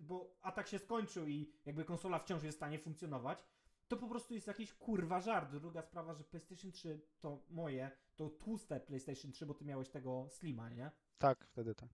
[0.00, 3.44] bo atak się skończył i jakby konsola wciąż jest w stanie funkcjonować,
[3.88, 5.50] to po prostu jest jakiś kurwa żart.
[5.50, 10.26] Druga sprawa, że PlayStation 3 to moje, to tłuste PlayStation 3, bo ty miałeś tego
[10.30, 10.90] Slima, nie?
[11.18, 11.90] Tak, wtedy tak.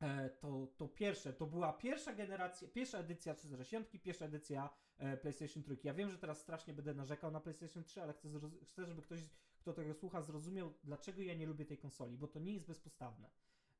[0.00, 5.62] E, to, to pierwsze, to była pierwsza generacja, pierwsza edycja 360, pierwsza edycja e, PlayStation
[5.62, 5.78] 3.
[5.84, 8.28] Ja wiem, że teraz strasznie będę narzekał na PlayStation 3, ale chcę,
[8.64, 9.20] chcę, żeby ktoś,
[9.58, 13.30] kto tego słucha, zrozumiał, dlaczego ja nie lubię tej konsoli, bo to nie jest bezpostawne.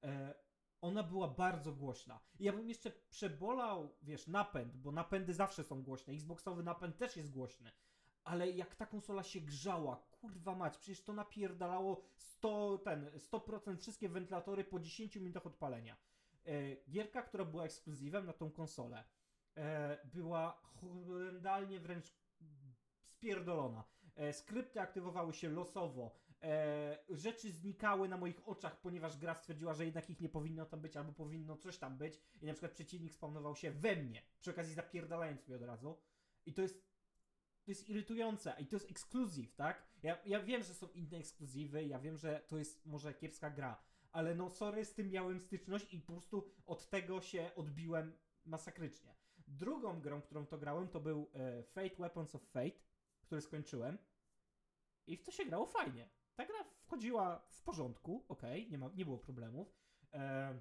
[0.05, 0.35] E,
[0.87, 2.21] ona była bardzo głośna.
[2.39, 6.15] I ja bym jeszcze przebolał, wiesz, napęd, bo napędy zawsze są głośne.
[6.15, 7.73] Xboxowy napęd też jest głośny.
[8.25, 14.09] Ale jak ta konsola się grzała, kurwa mać, przecież to napierdalało 100, ten, 100% wszystkie
[14.09, 15.97] wentylatory po 10 minutach odpalenia.
[16.47, 19.05] E, gierka, która była ekskluzywem na tą konsolę,
[19.57, 22.15] e, była horrendalnie wręcz
[23.03, 23.85] spierdolona.
[24.17, 26.26] E, skrypty aktywowały się losowo.
[26.47, 30.81] E, rzeczy znikały na moich oczach, ponieważ gra stwierdziła, że jednak ich nie powinno tam
[30.81, 32.21] być, albo powinno coś tam być.
[32.43, 35.99] I na przykład przeciwnik spawnował się we mnie, przy okazji zapierdalając mnie od razu.
[36.47, 36.87] I to jest
[37.65, 39.87] to jest irytujące i to jest ekskluzyw, tak?
[40.03, 43.83] Ja, ja wiem, że są inne ekskluzywy, ja wiem, że to jest może kiepska gra,
[44.13, 49.17] ale no sorry, z tym miałem styczność i po prostu od tego się odbiłem masakrycznie.
[49.49, 52.79] Drugą grą, którą to grałem, to był e, Fate Weapons of Fate,
[53.21, 53.99] który skończyłem
[55.07, 56.09] i w to się grało fajnie.
[56.37, 59.75] Ta gra wchodziła w porządku, okej, nie, ma, nie było problemów.
[60.13, 60.61] E,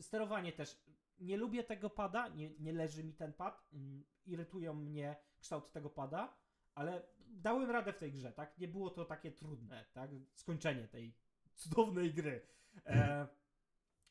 [0.00, 0.84] sterowanie też,
[1.18, 5.90] nie lubię tego pada, nie, nie leży mi ten pad, mm, irytują mnie kształt tego
[5.90, 6.36] pada,
[6.74, 8.58] ale dałem radę w tej grze, tak?
[8.58, 10.10] Nie było to takie trudne, tak?
[10.34, 11.14] Skończenie tej
[11.54, 12.46] cudownej gry.
[12.86, 13.26] E,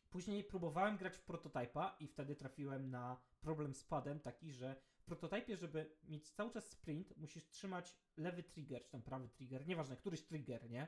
[0.10, 5.58] później próbowałem grać w prototypa i wtedy trafiłem na problem z padem taki, że prototypie,
[5.58, 10.22] żeby mieć cały czas sprint, musisz trzymać lewy trigger, czy tam prawy trigger, nieważne, któryś
[10.22, 10.88] trigger, nie?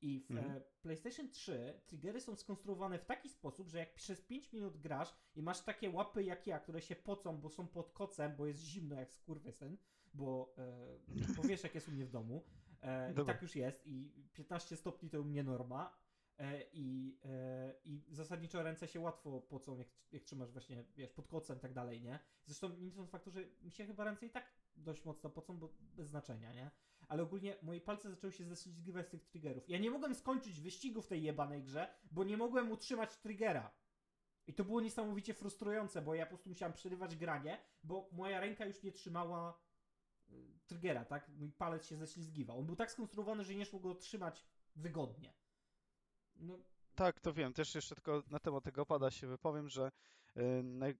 [0.00, 0.50] I w Mhm.
[0.56, 5.14] e, PlayStation 3 triggery są skonstruowane w taki sposób, że jak przez 5 minut grasz
[5.34, 8.60] i masz takie łapy jak ja, które się pocą, bo są pod kocem, bo jest
[8.60, 9.76] zimno jak skurwysyn,
[10.14, 10.98] bo, e,
[11.36, 12.44] bo wiesz jak jest u mnie w domu.
[12.82, 16.05] E, I tak już jest i 15 stopni to u mnie norma.
[16.38, 21.28] E, i, e, I zasadniczo ręce się łatwo pocą, jak, jak trzymasz właśnie, wiesz, pod
[21.28, 22.18] kocem i tak dalej, nie?
[22.46, 25.68] Zresztą nie licząc faktu, że mi się chyba ręce i tak dość mocno pocą, bo
[25.80, 26.70] bez znaczenia, nie?
[27.08, 29.68] Ale ogólnie moje palce zaczęły się ześlizgiwać z tych triggerów.
[29.68, 33.74] Ja nie mogłem skończyć wyścigu w tej jebanej grze, bo nie mogłem utrzymać triggera.
[34.46, 38.66] I to było niesamowicie frustrujące, bo ja po prostu musiałem przerywać granie, bo moja ręka
[38.66, 39.60] już nie trzymała
[40.30, 41.28] y, triggera, tak?
[41.28, 42.58] Mój palec się ześlizgiwał.
[42.58, 44.44] On był tak skonstruowany, że nie szło go trzymać
[44.76, 45.34] wygodnie.
[46.38, 46.58] No,
[46.94, 47.52] Tak, to wiem.
[47.52, 49.90] Też jeszcze tylko na temat tego pada się wypowiem, że
[50.62, 50.96] naj, y,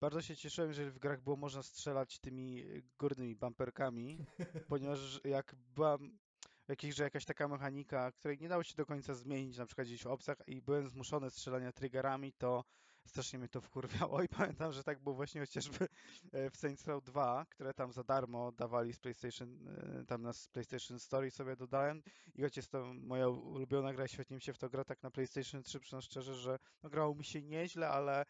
[0.00, 2.64] bardzo się cieszyłem, że w grach było można strzelać tymi
[2.98, 4.18] górnymi bumperkami,
[4.68, 9.14] ponieważ jak była w jakiejś grze jakaś taka mechanika, której nie dało się do końca
[9.14, 12.64] zmienić, na przykład gdzieś w obcach i byłem zmuszony strzelania triggerami, to
[13.06, 15.88] strasznie mnie to wkurwiało i pamiętam, że tak było właśnie chociażby
[16.32, 19.68] e, w Saints Row 2, które tam za darmo dawali z PlayStation,
[20.00, 22.02] e, tam na PlayStation Story sobie dodałem.
[22.34, 25.62] I jest to moja ulubiona gra, świetnie mi się w to gra, tak na PlayStation
[25.62, 28.24] 3 przyznam szczerze, że no, grało mi się nieźle, ale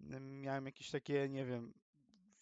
[0.00, 1.74] mm, miałem jakieś takie, nie wiem,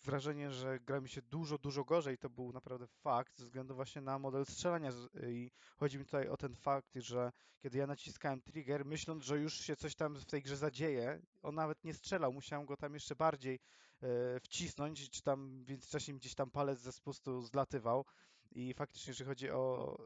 [0.04, 2.18] wrażenie, że gra mi się dużo, dużo gorzej.
[2.18, 4.90] To był naprawdę fakt ze względu właśnie na model strzelania.
[5.28, 9.60] I chodzi mi tutaj o ten fakt, że kiedy ja naciskałem trigger, myśląc, że już
[9.60, 12.32] się coś tam w tej grze zadzieje, on nawet nie strzelał.
[12.32, 13.60] Musiałem go tam jeszcze bardziej
[14.02, 18.04] e, wcisnąć, czy tam w międzyczasie mi gdzieś tam palec ze spustu zlatywał.
[18.50, 19.96] I faktycznie, jeżeli chodzi o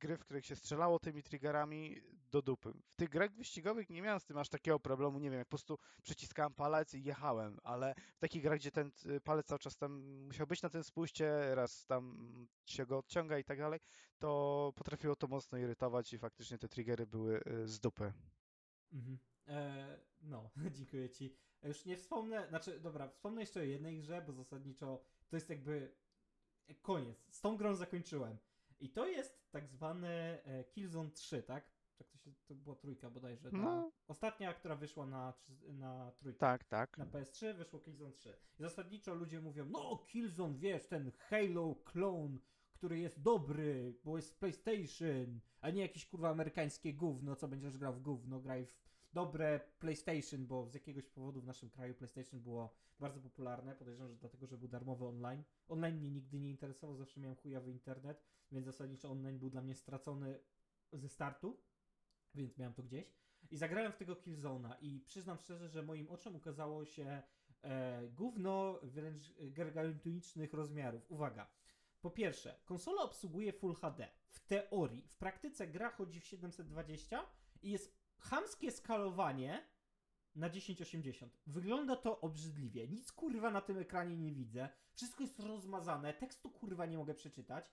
[0.00, 2.72] gry, w których się strzelało tymi triggerami, do dupy.
[2.88, 5.50] W tych grach wyścigowych nie miałem z tym aż takiego problemu, nie wiem, jak po
[5.50, 9.76] prostu przyciskałem palec i jechałem, ale w takich grach, gdzie ten y, palec cały czas
[9.76, 9.92] tam
[10.26, 13.80] musiał być na tym spuście, raz tam się go odciąga i tak dalej,
[14.18, 18.12] to potrafiło to mocno irytować i faktycznie te triggery były y, z dupy.
[18.92, 19.18] Mhm.
[19.48, 21.36] E, no, dziękuję ci.
[21.62, 25.94] Już nie wspomnę, znaczy, dobra, wspomnę jeszcze o jednej grze, bo zasadniczo to jest jakby
[26.82, 27.26] koniec.
[27.30, 28.38] Z tą grą zakończyłem.
[28.80, 31.75] I to jest tak zwany e, Killzone 3, tak?
[31.98, 33.50] Tak to się, to była trójka bodajże.
[33.50, 33.92] ta No.
[34.08, 35.34] Ostatnia, która wyszła na,
[35.68, 36.38] na trójkę.
[36.38, 36.98] Tak, tak.
[36.98, 38.36] Na PS3 wyszło Killzone 3.
[38.58, 42.38] I zasadniczo ludzie mówią, no Killzone, wiesz, ten Halo clone,
[42.72, 47.94] który jest dobry, bo jest PlayStation, a nie jakieś kurwa amerykańskie gówno, co będziesz grał
[47.94, 52.74] w gówno, graj w dobre PlayStation, bo z jakiegoś powodu w naszym kraju PlayStation było
[52.98, 53.74] bardzo popularne.
[53.74, 55.44] Podejrzewam, że dlatego, że był darmowy online.
[55.68, 59.74] Online mnie nigdy nie interesował, zawsze miałem chujowy internet, więc zasadniczo online był dla mnie
[59.74, 60.40] stracony
[60.92, 61.60] ze startu,
[62.36, 63.12] więc miałem to gdzieś.
[63.50, 67.22] I zagrałem w tego Killzone'a i przyznam szczerze, że moim oczom ukazało się
[67.62, 71.10] e, gówno wręcz gargantuicznych rozmiarów.
[71.10, 71.46] Uwaga.
[72.00, 74.08] Po pierwsze, konsola obsługuje Full HD.
[74.28, 77.26] W teorii, w praktyce gra chodzi w 720
[77.62, 79.66] i jest chamskie skalowanie
[80.34, 81.38] na 1080.
[81.46, 82.88] Wygląda to obrzydliwie.
[82.88, 84.68] Nic kurwa na tym ekranie nie widzę.
[84.94, 86.14] Wszystko jest rozmazane.
[86.14, 87.70] Tekstu kurwa nie mogę przeczytać.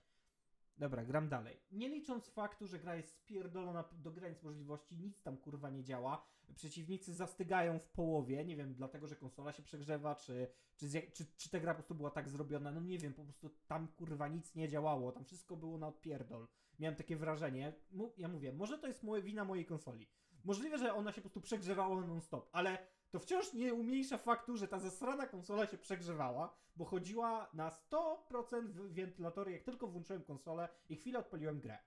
[0.78, 1.60] Dobra, gram dalej.
[1.72, 6.26] Nie licząc faktu, że gra jest spierdolona do granic możliwości, nic tam kurwa nie działa.
[6.56, 11.50] Przeciwnicy zastygają w połowie, nie wiem, dlatego, że konsola się przegrzewa, czy, czy, czy, czy
[11.50, 14.56] ta gra po prostu była tak zrobiona, no nie wiem, po prostu tam kurwa nic
[14.56, 16.48] nie działało, tam wszystko było na odpierdol.
[16.80, 17.74] Miałem takie wrażenie,
[18.18, 20.08] ja mówię, może to jest moja wina mojej konsoli.
[20.44, 24.68] Możliwe, że ona się po prostu przegrzewała non-stop, ale to wciąż nie umniejsza faktu, że
[24.68, 30.70] ta zasrana konsola się przegrzewała, bo chodziła na 100% w wentylatory, jak tylko włączyłem konsolę
[30.90, 31.78] i chwilę odpaliłem grę.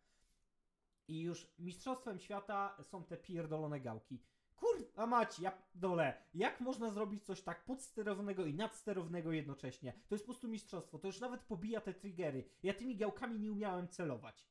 [1.09, 4.23] I już mistrzostwem świata są te pierdolone gałki.
[4.57, 6.23] Kurwa macie, ja dole.
[6.35, 9.93] Jak można zrobić coś tak podsterownego i nadsterownego jednocześnie?
[10.09, 10.99] To jest po prostu mistrzostwo.
[10.99, 12.51] To już nawet pobija te triggery.
[12.63, 14.49] Ja tymi gałkami nie umiałem celować.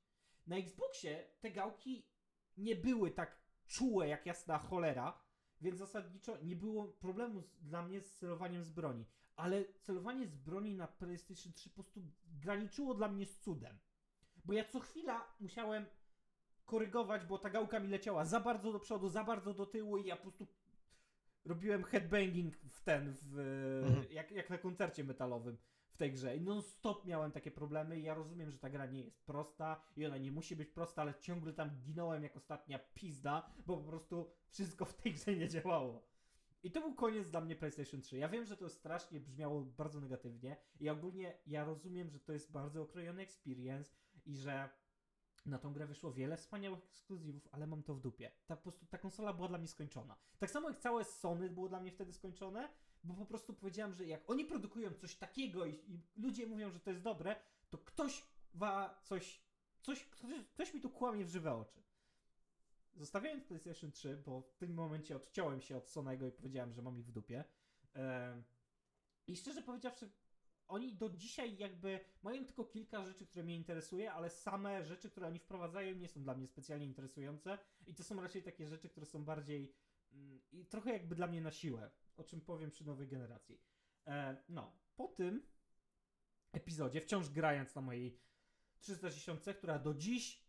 [0.47, 2.07] Na Xboxie te gałki
[2.57, 5.24] nie były tak czułe jak jasna cholera,
[5.61, 9.05] więc zasadniczo nie było problemu z, dla mnie z celowaniem z broni.
[9.35, 12.01] Ale celowanie z broni na PlayStation 3 po prostu
[12.41, 13.77] graniczyło dla mnie z cudem.
[14.45, 15.85] Bo ja co chwila musiałem
[16.65, 20.05] korygować, bo ta gałka mi leciała za bardzo do przodu, za bardzo do tyłu i
[20.05, 20.47] ja po prostu
[21.45, 23.39] robiłem headbanging w ten, w,
[23.87, 24.11] Mhm.
[24.11, 25.57] jak, jak na koncercie metalowym
[25.95, 26.37] w tej grze.
[26.37, 30.17] I non-stop miałem takie problemy ja rozumiem, że ta gra nie jest prosta i ona
[30.17, 34.85] nie musi być prosta, ale ciągle tam ginąłem jak ostatnia pizda, bo po prostu wszystko
[34.85, 36.07] w tej grze nie działało.
[36.63, 38.17] I to był koniec dla mnie PlayStation 3.
[38.17, 42.51] Ja wiem, że to strasznie brzmiało bardzo negatywnie i ogólnie ja rozumiem, że to jest
[42.51, 43.91] bardzo okrojony experience
[44.25, 44.69] i że
[45.45, 48.31] na tą grę wyszło wiele wspaniałych ekskluzywów, ale mam to w dupie.
[48.45, 50.15] Ta, po prostu, ta konsola była dla mnie skończona.
[50.39, 52.69] Tak samo jak całe Sony było dla mnie wtedy skończone,
[53.05, 56.79] bo po prostu powiedziałem, że jak oni produkują coś takiego i, i ludzie mówią, że
[56.79, 57.35] to jest dobre,
[57.69, 59.41] to ktoś wa coś,
[59.81, 61.83] coś ktoś, ktoś mi tu kłamie w żywe oczy.
[62.95, 66.97] Zostawiając PlayStation 3, bo w tym momencie odciąłem się od Sonego i powiedziałem, że mam
[66.97, 67.43] ich w dupie.
[67.93, 68.43] Em,
[69.27, 70.09] I szczerze powiedziawszy,
[70.67, 75.27] oni do dzisiaj jakby mają tylko kilka rzeczy, które mnie interesuje, ale same rzeczy, które
[75.27, 77.57] oni wprowadzają, nie są dla mnie specjalnie interesujące.
[77.87, 79.73] I to są raczej takie rzeczy, które są bardziej
[80.51, 83.61] i trochę jakby dla mnie na siłę, o czym powiem przy nowej generacji.
[84.07, 85.45] E, no, po tym
[86.51, 88.19] epizodzie, wciąż grając na mojej
[88.79, 90.45] 360, która do dziś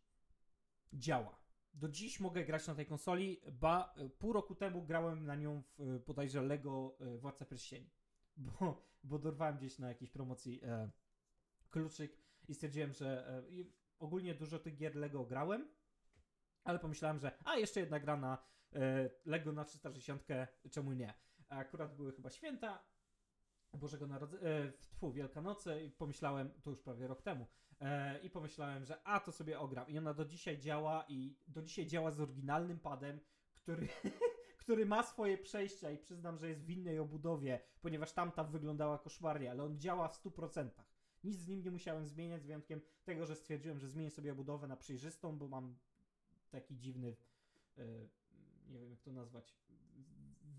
[0.92, 1.46] działa.
[1.74, 5.80] Do dziś mogę grać na tej konsoli, ba pół roku temu grałem na nią w
[5.80, 7.90] e, bodajże Lego e, Władca Pierścieni.
[8.36, 10.90] Bo, bo dorwałem gdzieś na jakiejś promocji e,
[11.70, 13.42] kluczyk i stwierdziłem, że e,
[13.98, 15.68] ogólnie dużo tych gier Lego grałem,
[16.64, 18.38] ale pomyślałem, że a jeszcze jedna gra na
[19.24, 20.26] Lego na 360,
[20.70, 21.14] czemu nie?
[21.48, 22.82] A akurat były chyba święta
[23.76, 27.46] Bożego Narodzenia, e, tfu, Wielkanocy i pomyślałem, to już prawie rok temu,
[27.80, 29.88] e, i pomyślałem, że a to sobie ogram.
[29.88, 33.20] I ona do dzisiaj działa i do dzisiaj działa z oryginalnym padem,
[33.54, 33.88] który,
[34.62, 39.50] który ma swoje przejścia i przyznam, że jest w innej obudowie, ponieważ tamta wyglądała koszmarnie,
[39.50, 40.68] ale on działa w 100%.
[41.24, 44.66] Nic z nim nie musiałem zmieniać, z wyjątkiem tego, że stwierdziłem, że zmienię sobie obudowę
[44.66, 45.78] na przejrzystą, bo mam
[46.50, 47.16] taki dziwny,
[47.78, 47.82] e,
[48.68, 49.56] nie wiem jak to nazwać,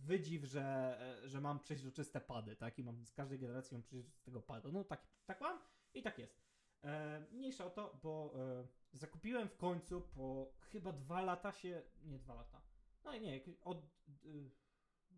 [0.07, 2.79] wydziw, że, że mam przeźroczyste pady, tak?
[2.79, 4.71] I mam z każdej generacji mam przeźroczystego pada.
[4.71, 5.59] No tak, tak mam
[5.93, 6.41] i tak jest.
[6.83, 12.19] E, mniejsza o to, bo e, zakupiłem w końcu po chyba dwa lata się, nie
[12.19, 12.61] dwa lata,
[13.03, 13.81] no i nie, od,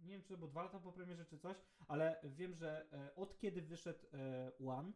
[0.04, 3.16] nie wiem czy to było dwa lata po premierze czy coś, ale wiem, że e,
[3.16, 4.92] od kiedy wyszedł e, One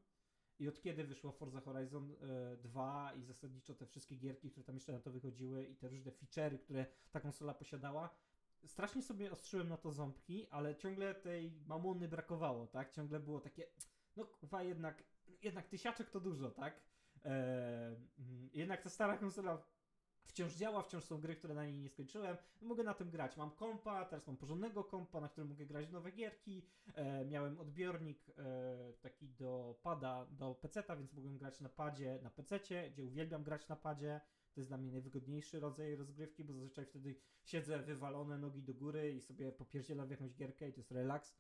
[0.60, 4.76] I od kiedy wyszło Forza Horizon e, 2 i zasadniczo te wszystkie gierki, które tam
[4.76, 8.10] jeszcze na to wychodziły i te różne feature'y, które ta konsola posiadała,
[8.68, 12.92] strasznie sobie ostrzyłem na to ząbki, ale ciągle tej mamony brakowało, tak?
[12.92, 13.68] Ciągle było takie,
[14.16, 15.04] no kurwa, jednak,
[15.42, 16.80] jednak tysiaczek to dużo, tak?
[17.26, 17.30] E,
[18.20, 19.64] mm, jednak ta stara konsola
[20.24, 22.38] wciąż działa, wciąż są gry, które na niej nie skończyłem.
[22.62, 23.38] Mogę na tym grać.
[23.38, 26.66] Mam kompa, teraz mam porządnego kompa, na którym mogę grać nowe gierki.
[26.96, 32.30] E, miałem odbiornik e, taki do pada, do PC-ta, więc mogłem grać na padzie, na
[32.30, 34.22] PC-cie, gdzie uwielbiam grać na padzie.
[34.54, 39.14] To jest dla mnie najwygodniejszy rodzaj rozgrywki, bo zazwyczaj wtedy siedzę wywalone nogi do góry
[39.14, 41.36] i sobie popierdzielam w jakąś gierkę i to jest relaks.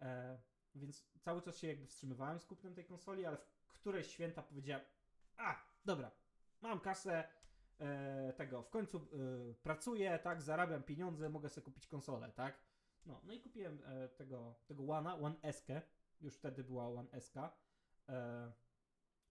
[0.00, 0.38] E,
[0.74, 4.86] więc cały czas się jakby wstrzymywałem z kupnem tej konsoli, ale w któreś święta powiedziałem,
[5.36, 6.10] a, dobra,
[6.60, 7.28] mam kasę,
[8.36, 12.58] tego, w końcu e, pracuję, tak, zarabiam pieniądze, mogę sobie kupić konsolę, tak.
[13.06, 15.66] No, no i kupiłem e, tego, tego One'a, One S,
[16.20, 17.32] już wtedy była One S.
[18.08, 18.52] E,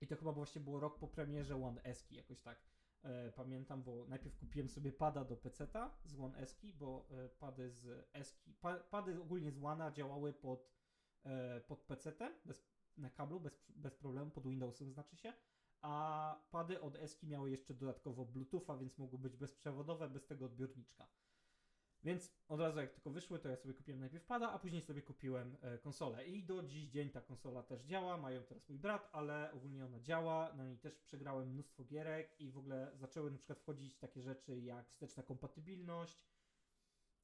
[0.01, 2.59] I to chyba właśnie było rok po premierze One S, jakoś tak.
[3.03, 7.69] E, pamiętam, bo najpierw kupiłem sobie pada do PC-ta z One S, bo e, pady
[7.69, 10.69] z S, pa, pady ogólnie z One'a działały pod,
[11.23, 12.65] e, pod PC-tem, bez,
[12.97, 15.33] na kablu, bez, bez problemu, pod Windowsem znaczy się
[15.83, 21.07] a pady od Eski miały jeszcze dodatkowo Bluetootha, więc mogły być bezprzewodowe, bez tego odbiorniczka.
[22.03, 25.01] Więc od razu jak tylko wyszły, to ja sobie kupiłem najpierw pada, a później sobie
[25.01, 26.27] kupiłem e, konsolę.
[26.27, 29.99] I do dziś dzień ta konsola też działa, mają teraz mój brat, ale ogólnie ona
[29.99, 34.21] działa, na niej też przegrałem mnóstwo gierek i w ogóle zaczęły na przykład wchodzić takie
[34.21, 36.25] rzeczy jak wsteczna kompatybilność,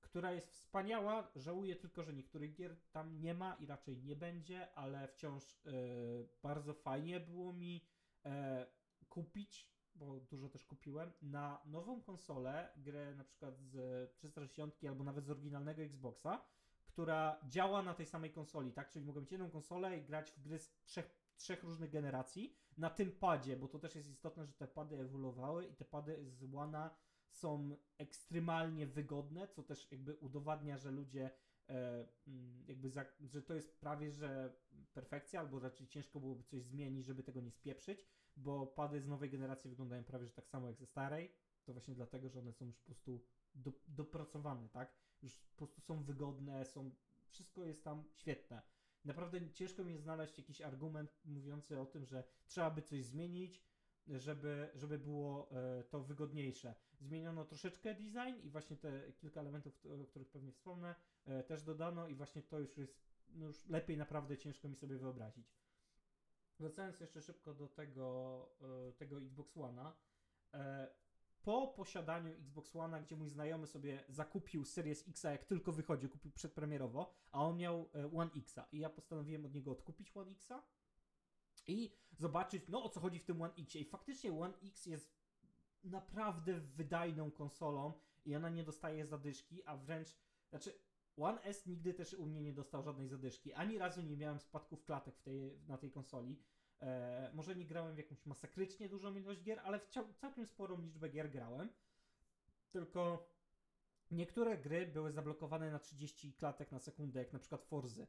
[0.01, 1.31] która jest wspaniała.
[1.35, 5.71] Żałuję tylko, że niektórych gier tam nie ma i raczej nie będzie, ale wciąż e,
[6.41, 7.85] bardzo fajnie było mi
[9.09, 15.25] kupić, bo dużo też kupiłem, na nową konsolę grę na przykład z 360 albo nawet
[15.25, 16.45] z oryginalnego Xboxa,
[16.85, 18.89] która działa na tej samej konsoli, tak?
[18.89, 22.89] Czyli mogę mieć jedną konsolę i grać w gry z trzech, trzech różnych generacji na
[22.89, 26.43] tym padzie, bo to też jest istotne, że te pady ewoluowały i te pady z
[26.43, 26.89] One'a
[27.29, 31.31] są ekstremalnie wygodne, co też jakby udowadnia, że ludzie e,
[32.67, 34.53] jakby, za, że to jest prawie, że
[34.93, 38.05] perfekcja, albo raczej ciężko byłoby coś zmienić, żeby tego nie spieprzyć,
[38.35, 41.31] bo pady z nowej generacji wyglądają prawie, że tak samo jak ze starej,
[41.63, 44.93] to właśnie dlatego, że one są już po prostu do, dopracowane, tak?
[45.21, 46.91] Już po prostu są wygodne, są,
[47.29, 48.61] wszystko jest tam świetne.
[49.05, 53.63] Naprawdę ciężko mi jest znaleźć jakiś argument mówiący o tym, że trzeba by coś zmienić,
[54.17, 56.75] żeby, żeby było e, to wygodniejsze.
[56.99, 60.95] Zmieniono troszeczkę design i właśnie te kilka elementów, o których pewnie wspomnę,
[61.25, 64.97] e, też dodano i właśnie to już jest, no już lepiej naprawdę ciężko mi sobie
[64.97, 65.55] wyobrazić.
[66.59, 68.49] Wracając jeszcze szybko do tego,
[68.89, 69.91] e, tego Xbox One'a.
[71.41, 76.31] Po posiadaniu Xbox One'a, gdzie mój znajomy sobie zakupił Series X, jak tylko wychodził, kupił
[76.31, 80.49] przedpremierowo, a on miał One X, i ja postanowiłem od niego odkupić One X
[81.69, 83.75] i zobaczyć, no o co chodzi w tym One X.
[83.75, 85.19] I faktycznie One X jest
[85.83, 87.93] naprawdę wydajną konsolą
[88.25, 90.07] i ona nie dostaje zadyszki, a wręcz,
[90.49, 90.79] znaczy
[91.17, 93.53] One S nigdy też u mnie nie dostał żadnej zadyszki.
[93.53, 96.39] Ani razu nie miałem spadków klatek w tej, na tej konsoli.
[96.81, 100.81] E, może nie grałem w jakąś masakrycznie dużą ilość gier, ale w cał, całkiem sporą
[100.81, 101.69] liczbę gier grałem.
[102.69, 103.29] Tylko
[104.11, 108.07] niektóre gry były zablokowane na 30 klatek na sekundę, jak na przykład Forzy.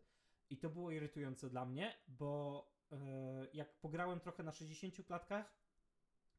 [0.51, 2.80] I to było irytujące dla mnie, bo
[3.53, 5.55] jak pograłem trochę na 60 klatkach,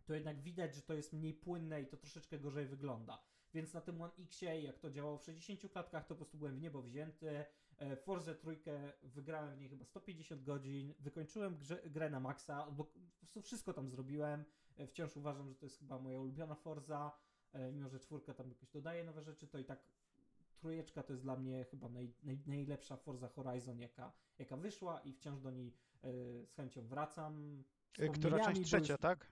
[0.06, 3.24] to jednak widać, że to jest mniej płynne i to troszeczkę gorzej wygląda.
[3.54, 6.56] Więc na tym One X, jak to działało w 60 klatkach, to po prostu byłem
[6.56, 7.46] w niebo wzięty.
[7.78, 12.86] E, Forza trójkę wygrałem w niej chyba 150 godzin, wykończyłem grze, grę na maksa, po
[13.20, 14.46] prostu wszystko tam zrobiłem.
[14.78, 17.12] E, Wciąż uważam, że to jest chyba moja ulubiona Forza,
[17.54, 19.80] e, mimo że czwórka tam jakoś dodaje nowe rzeczy, to i tak
[20.56, 25.14] trójeczka to jest dla mnie chyba naj, naj, najlepsza Forza Horizon, jaka, jaka wyszła i
[25.14, 27.64] wciąż do niej e, z chęcią wracam.
[28.00, 29.32] Y, Która część trzecia, już- tak?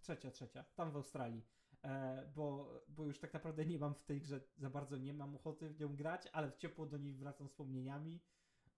[0.00, 1.46] Trzecia, trzecia, tam w Australii.
[1.84, 5.36] E, bo, bo już tak naprawdę nie mam w tej grze za bardzo, nie mam
[5.36, 8.20] ochoty w nią grać, ale w ciepło do niej wracam wspomnieniami,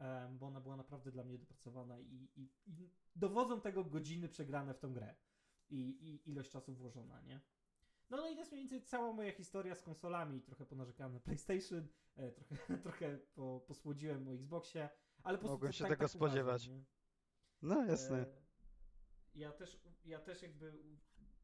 [0.00, 4.74] e, bo ona była naprawdę dla mnie dopracowana i, i, i dowodzą tego godziny przegrane
[4.74, 5.14] w tą grę
[5.70, 7.40] i, i ilość czasu włożona, nie?
[8.10, 10.40] No, no i to jest mniej więcej cała moja historia z konsolami.
[10.40, 14.88] Trochę ponarzekałem na PlayStation, e, trochę, trochę po, posłodziłem o Xboxie,
[15.22, 16.68] ale po Mogłem się tak, tego tak uważam, spodziewać.
[16.68, 16.84] nie?
[17.62, 18.18] No jasne.
[18.18, 18.26] E,
[19.34, 20.72] Ja też, ja też jakby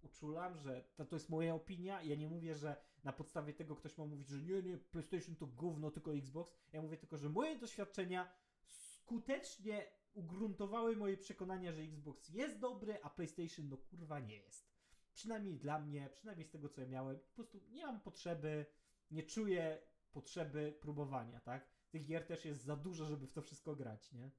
[0.03, 2.03] uczulam, że to, to jest moja opinia.
[2.03, 5.47] Ja nie mówię, że na podstawie tego ktoś ma mówić, że nie, nie, PlayStation to
[5.47, 6.57] gówno, tylko Xbox.
[6.73, 8.33] Ja mówię tylko, że moje doświadczenia
[8.67, 14.77] skutecznie ugruntowały moje przekonania, że Xbox jest dobry, a PlayStation no kurwa nie jest.
[15.13, 17.19] Przynajmniej dla mnie, przynajmniej z tego co ja miałem.
[17.19, 18.67] Po prostu nie mam potrzeby,
[19.11, 21.69] nie czuję potrzeby próbowania, tak?
[21.91, 24.31] Tych gier też jest za dużo, żeby w to wszystko grać, nie?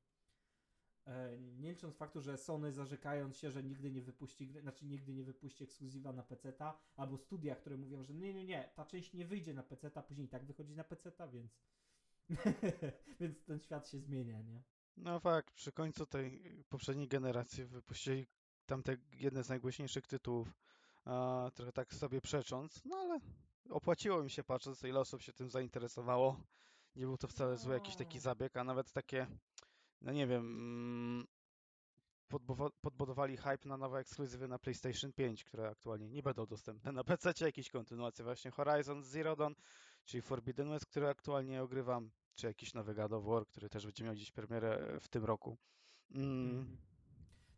[1.07, 5.13] E, nie licząc faktu, że Sony zarzekając się, że nigdy nie wypuści gry, znaczy nigdy
[5.13, 9.13] nie wypuści ekskluzywa na PC-ta, albo studia, które mówią, że nie, nie, nie, ta część
[9.13, 11.51] nie wyjdzie na PC-ta, później i tak wychodzi na PC-ta, więc
[13.19, 14.63] więc ten świat się zmienia, nie?
[14.97, 18.27] No fakt, przy końcu tej poprzedniej generacji wypuścili
[18.65, 20.53] tamte jedne z najgłośniejszych tytułów,
[21.05, 23.19] a, trochę tak sobie przecząc, no ale
[23.69, 26.39] opłaciło mi się patrząc, ile osób się tym zainteresowało.
[26.95, 28.21] Nie był to wcale zły jakiś taki No.
[28.21, 29.27] zabieg, a nawet takie,
[30.01, 31.27] no nie wiem, mm,
[32.81, 37.45] podbudowali hype na nowe ekskluzywy na PlayStation 5, które aktualnie nie będą dostępne na PC,
[37.45, 39.53] jakieś kontynuacje właśnie Horizon Zero Dawn,
[40.05, 44.03] czyli Forbidden West, który aktualnie ogrywam, czy jakiś nowy God of War, który też będzie
[44.03, 45.57] miał dziś premierę w tym roku.
[46.11, 46.77] Mm, Mhm.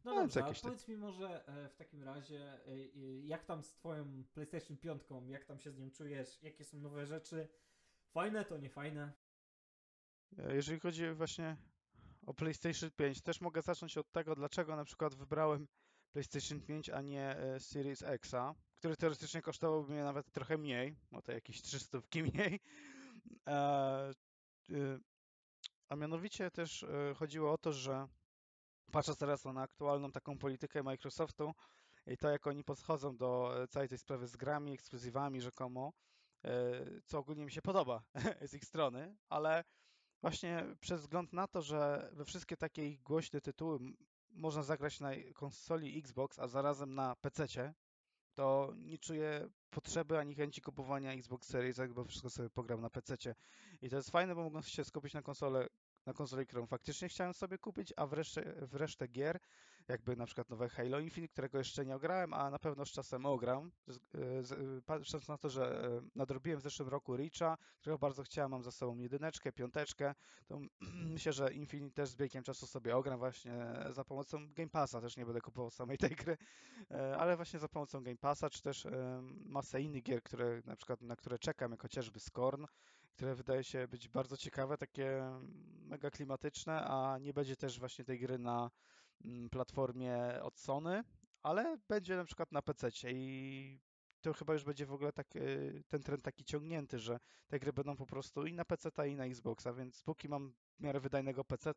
[0.03, 3.63] No No, dobrze, a powiedz mi może e, w takim razie, e, e, jak tam
[3.63, 7.47] z twoją PlayStation 5, jak tam się z nią czujesz, jakie są nowe rzeczy,
[8.13, 9.13] fajne to nie fajne?
[10.37, 11.57] E, Jeżeli chodzi właśnie
[12.29, 15.67] o PlayStation 5, też mogę zacząć od tego, dlaczego na przykład wybrałem
[16.11, 21.21] PlayStation 5, a nie e, Series Xa, który teoretycznie kosztowałby mnie nawet trochę mniej, o
[21.21, 22.59] to jakieś 300 mniej.
[23.47, 24.11] E,
[24.69, 24.99] y,
[25.89, 28.07] A mianowicie też e, chodziło o to, że
[28.91, 31.53] patrzę teraz na aktualną taką politykę Microsoftu
[32.07, 35.93] i to, jak oni podchodzą do e, całej tej sprawy z grami, ekskluzywami rzekomo,
[36.43, 36.51] e,
[37.05, 38.03] co ogólnie mi się podoba
[38.49, 39.63] z ich strony, ale
[40.21, 43.79] właśnie przez wzgląd na to, że we wszystkie takie głośne tytuły
[44.29, 47.73] można zagrać na konsoli Xbox, a zarazem na PC-cie,
[48.33, 53.35] to nie czuję potrzeby ani chęci kupowania Xbox Series, bo wszystko sobie pogram na PC-cie.
[53.81, 55.67] I to jest fajne, bo mogę się skupić na konsolę,
[56.05, 59.39] na konsoli, którą faktycznie chciałem sobie kupić, a w reszcie, w resztę gier,
[59.89, 63.25] jakby na przykład nowe Halo Infinite, którego jeszcze nie ograłem, a na pewno z czasem
[63.25, 63.71] ogram.
[63.89, 68.51] E, e, patrząc na to, że e, nadrobiłem w zeszłym roku Reacha, którego bardzo chciałem,
[68.51, 70.15] mam za sobą jedyneczkę, piąteczkę,
[70.47, 70.59] to
[71.13, 75.17] myślę, że Infinite też z biegiem czasu sobie ogram właśnie za pomocą Game Passa, też
[75.17, 76.37] nie będę kupował samej tej gry,
[76.91, 80.75] e, ale właśnie za pomocą Game Passa, czy też e, masę innych gier, które na
[80.75, 82.65] przykład na które czekam, jak chociażby Scorn,
[83.11, 85.39] które wydaje się być bardzo ciekawe, takie
[85.81, 88.69] mega klimatyczne, a nie będzie też właśnie tej gry na
[89.51, 91.03] platformie od Sony,
[91.43, 93.79] ale będzie na przykład na PC i
[94.21, 97.73] to chyba już będzie w ogóle tak, y, ten trend taki ciągnięty, że te gry
[97.73, 101.43] będą po prostu i na PC i na Xboxa, więc póki mam w miarę wydajnego
[101.43, 101.73] PC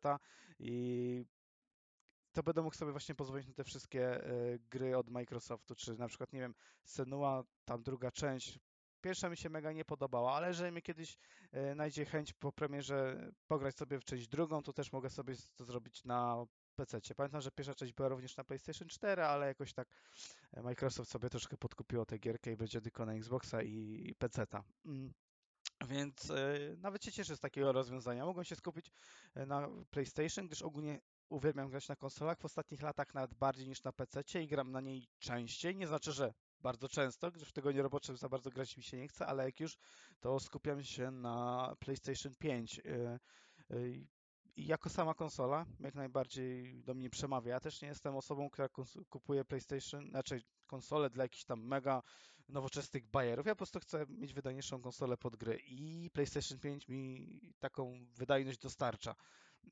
[0.59, 1.25] i
[2.31, 6.07] to będę mógł sobie właśnie pozwolić na te wszystkie e, gry od Microsoftu, czy na
[6.07, 8.59] przykład, nie wiem, Senua, tam druga część.
[9.01, 11.17] Pierwsza mi się mega nie podobała, ale jeżeli mnie kiedyś
[11.51, 15.65] e, najdzie chęć po premierze pograć sobie w część drugą, to też mogę sobie to
[15.65, 17.15] zrobić na PC.
[17.15, 19.87] Pamiętam, że pierwsza część była również na PlayStation 4, ale jakoś tak
[20.53, 24.63] e, Microsoft sobie troszkę podkupiło tę gierkę i będzie tylko na Xboxa i PC-ta.
[24.85, 25.13] Mm.
[25.87, 28.25] Więc e, nawet się cieszę z takiego rozwiązania.
[28.25, 28.91] Mogłem się skupić
[29.35, 32.39] e, na PlayStation, gdyż ogólnie uwielbiam grać na konsolach.
[32.39, 35.75] W ostatnich latach nawet bardziej niż na PC i gram na niej częściej.
[35.75, 39.07] Nie znaczy, że bardzo często, gdyż w tygodniu roboczym za bardzo grać mi się nie
[39.07, 39.77] chce, ale jak już,
[40.19, 42.79] to skupiam się na PlayStation 5.
[42.79, 43.19] E, e,
[44.55, 47.53] I jako sama konsola jak najbardziej do mnie przemawia.
[47.53, 48.69] Ja też nie jestem osobą, która
[49.09, 52.03] kupuje PlayStation, znaczy konsolę dla jakichś tam mega
[52.49, 53.45] nowoczesnych bajerów.
[53.45, 58.59] Ja po prostu chcę mieć wydajniejszą konsolę pod gry i PlayStation 5 mi taką wydajność
[58.59, 59.15] dostarcza.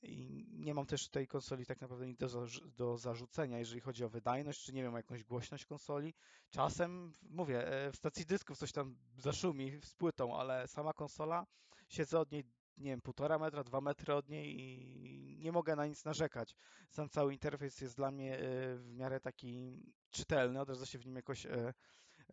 [0.04, 4.10] I nie mam też tej konsoli tak naprawdę nic do, do zarzucenia, jeżeli chodzi o
[4.10, 6.14] wydajność, czy nie wiem, jakąś głośność konsoli.
[6.50, 11.46] Czasem, mówię, e, w stacji dysków coś tam zaszumi z płytą, ale sama konsola,
[11.90, 12.44] siedzę od niej,
[12.82, 16.56] nie wiem, półtora metra, dwa metry od niej i nie mogę na nic narzekać.
[16.90, 18.40] Sam cały interfejs jest dla mnie e,
[18.78, 21.74] w miarę taki czytelny, od razu się w nim jakoś e,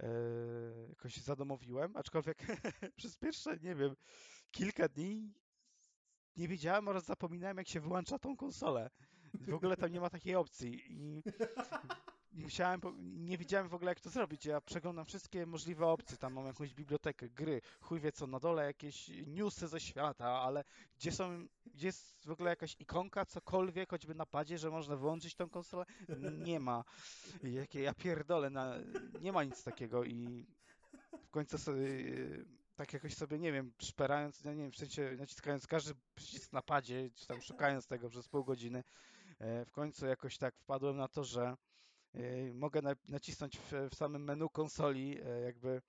[0.00, 0.10] e,
[0.88, 2.38] jakoś zadomowiłem, aczkolwiek
[2.96, 3.96] przez pierwsze, nie wiem,
[4.50, 5.34] kilka dni
[6.36, 8.90] nie wiedziałem oraz zapominałem, jak się wyłącza tą konsolę.
[9.34, 11.22] W ogóle tam nie ma takiej opcji i
[12.32, 12.80] musiałem,
[13.26, 14.46] nie wiedziałem w ogóle, jak to zrobić.
[14.46, 18.64] Ja przeglądam wszystkie możliwe opcje, tam mam jakąś bibliotekę, gry, chuj wie co, na dole
[18.64, 20.64] jakieś newsy ze świata, ale
[20.96, 25.34] gdzie są, gdzie jest w ogóle jakaś ikonka, cokolwiek, choćby na padzie, że można wyłączyć
[25.34, 25.84] tą konsolę?
[26.38, 26.84] Nie ma.
[27.42, 28.74] Jakie ja pierdolę, na,
[29.20, 30.46] nie ma nic takiego i
[31.22, 35.16] w końcu sobie, e, tak jakoś sobie, nie wiem, szperając, no nie wiem, w sensie
[35.18, 38.84] naciskając każdy przycisk na padzie, czy tam szukając tego przez pół godziny,
[39.38, 41.56] e, w końcu jakoś tak wpadłem na to, że
[42.54, 45.82] mogę na, nacisnąć w, w samym menu konsoli, e, jakby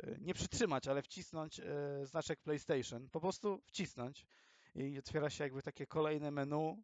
[0.00, 1.60] e, nie przytrzymać, ale wcisnąć
[2.04, 4.26] znaczek PlayStation, po prostu wcisnąć
[4.74, 6.82] i otwiera się jakby takie kolejne menu,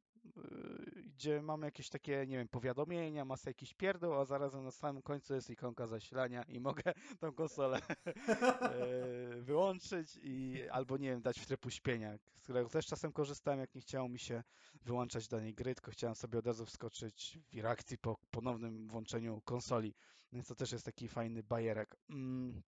[1.15, 5.35] gdzie mamy jakieś takie, nie wiem, powiadomienia, masę jakiś pierdół, a zarazem na samym końcu
[5.35, 6.83] jest ikonka zasilania i mogę
[7.21, 12.87] tą konsolę e, wyłączyć i albo, nie wiem, dać w tryb uśpienia, z którego też
[12.87, 14.43] czasem korzystałem, jak nie chciało mi się
[14.83, 19.95] wyłączać danej gry, tylko chciałem sobie od razu wskoczyć w reakcji po ponownym włączeniu konsoli,
[20.33, 21.97] więc to też jest taki fajny bajerek.
[22.11, 22.63] Mm.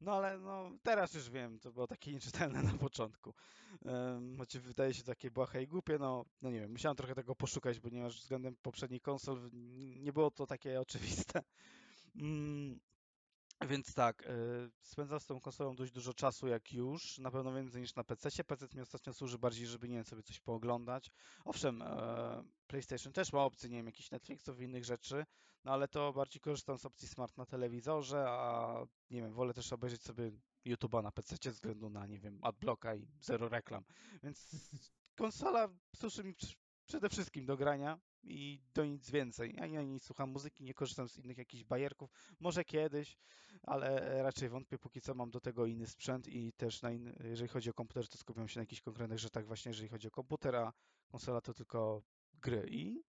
[0.00, 3.34] No ale no, teraz już wiem, to było takie nieczytelne na początku.
[3.84, 7.34] Um, choć wydaje się takie błahe i głupie, no, no nie wiem, musiałem trochę tego
[7.34, 9.50] poszukać, ponieważ względem poprzednich konsol
[9.96, 11.42] nie było to takie oczywiste.
[12.16, 12.80] Mm,
[13.68, 17.80] więc tak, y, spędzam z tą konsolą dość dużo czasu jak już, na pewno więcej
[17.80, 18.44] niż na PC.
[18.44, 21.10] PC mi ostatnio służy bardziej, żeby nie wiem, sobie coś pooglądać.
[21.44, 25.24] Owszem, e, PlayStation też ma opcję, nie wiem, jakichś Netflixów i innych rzeczy,
[25.64, 28.74] no ale to bardziej korzystam z opcji Smart na telewizorze, a
[29.10, 30.32] nie wiem, wolę też obejrzeć sobie
[30.66, 33.84] YouTube'a na PC ze względu na, nie wiem, adblocka i zero reklam.
[34.22, 34.50] Więc
[35.16, 36.34] konsola służy mi
[36.86, 39.54] przede wszystkim do grania i do nic więcej.
[39.56, 42.10] Ja nie, nie słucham muzyki, nie korzystam z innych jakichś bajerków.
[42.40, 43.18] Może kiedyś,
[43.62, 46.90] ale raczej wątpię, póki co mam do tego inny sprzęt i też na
[47.24, 50.10] jeżeli chodzi o komputer, to skupiam się na jakichś konkretnych rzeczach właśnie, jeżeli chodzi o
[50.10, 50.72] komputer, a
[51.08, 52.02] konsola to tylko
[52.34, 52.66] gry.
[52.70, 53.02] I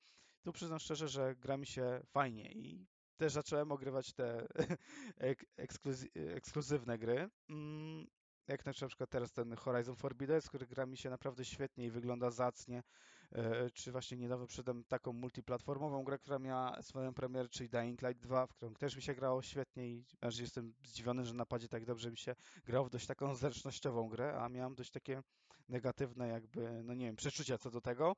[0.44, 2.88] tu przyznam szczerze, że gra mi się fajnie i
[3.18, 4.48] też zacząłem ogrywać te
[5.18, 7.30] ek- ekskluzy- ekskluzywne gry.
[7.50, 8.08] Mm,
[8.48, 12.30] Jak na przykład teraz ten Horizon Forbidden, który gra mi się naprawdę świetnie i wygląda
[12.30, 12.84] zacnie.
[13.32, 18.24] E, Czy właśnie niedawno przyszedłem taką multiplatformową grę, która miała swoją premierę, czyli Dying Light
[18.24, 21.86] 2, w którą też mi się grało świetnie i aż jestem zdziwiony, że napadzie tak
[21.86, 22.36] dobrze mi się
[22.66, 25.22] grało w dość taką zręcznościową grę, a miałem dość takie
[25.70, 28.16] negatywne jakby, no nie wiem, przeczucia co do tego,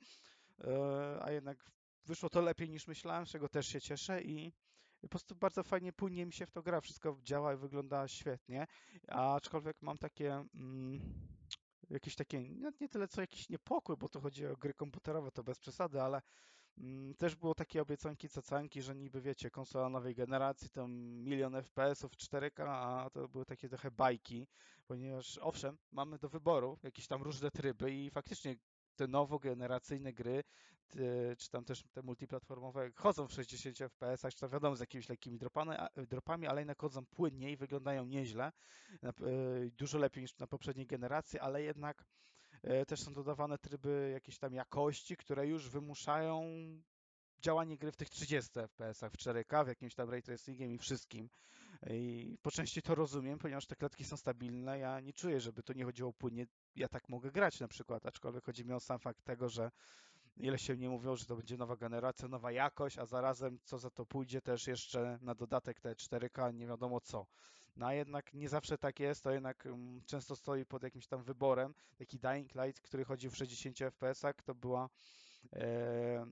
[0.63, 1.65] E, a jednak
[2.05, 4.53] wyszło to lepiej niż myślałem, z czego też się cieszę i
[5.01, 8.67] po prostu bardzo fajnie, płynnie mi się w to gra, wszystko działa i wygląda świetnie,
[9.07, 10.99] aczkolwiek mam takie mm,
[11.89, 12.49] jakieś takie,
[12.81, 16.21] nie tyle co jakiś niepokój, bo to chodzi o gry komputerowe, to bez przesady, ale
[16.77, 22.11] mm, też było takie obiecanki, cacanki, że niby wiecie, konsola nowej generacji, to milion FPS-ów
[22.11, 24.47] 4K, a to były takie trochę bajki,
[24.87, 28.55] ponieważ owszem, mamy do wyboru jakieś tam różne tryby i faktycznie
[28.95, 30.43] te nowogeneracyjne gry,
[31.37, 35.37] czy tam też te multiplatformowe chodzą w 60 FPS, czy tam wiadomo z jakimiś lekkimi
[35.37, 35.71] dropami,
[36.09, 38.51] dropami, ale jednak chodzą płynnie i wyglądają nieźle,
[39.03, 42.05] y, dużo lepiej niż na poprzedniej generacji, ale jednak
[42.63, 46.43] e, też są dodawane tryby jakiejś tam jakości, które już wymuszają
[47.43, 51.29] działanie gry w tych 30 FPS-ach, w 4K, w jakimś tam ray tracingiem i wszystkim.
[51.89, 54.79] I po części to rozumiem, ponieważ te klatki są stabilne.
[54.79, 56.45] Ja nie czuję, żeby to nie chodziło płynnie.
[56.75, 59.71] Ja tak mogę grać na przykład, aczkolwiek chodzi mi o sam fakt tego, że
[60.37, 63.89] ile się nie mówiło, że to będzie nowa generacja, nowa jakość, a zarazem co za
[63.89, 67.25] to pójdzie też jeszcze na dodatek te 4K, nie wiadomo co.
[67.75, 71.23] No a jednak nie zawsze tak jest, to jednak mm, często stoi pod jakimś tam
[71.23, 71.73] wyborem.
[71.97, 74.89] Taki Dying Light, który chodził w 60 FPS-ach, to była
[75.53, 76.25] e,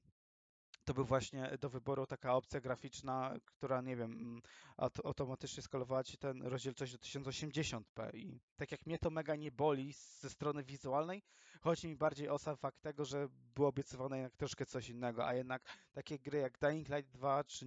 [0.85, 4.41] to był właśnie do wyboru taka opcja graficzna, która, nie wiem, mm,
[4.77, 9.51] aut- automatycznie skalowała ci ten rozdzielczość do 1080p i tak jak mnie to mega nie
[9.51, 11.23] boli ze strony wizualnej,
[11.61, 15.33] chodzi mi bardziej o sam fakt tego, że było obiecywane jednak troszkę coś innego, a
[15.33, 17.65] jednak takie gry jak Dying Light 2 czy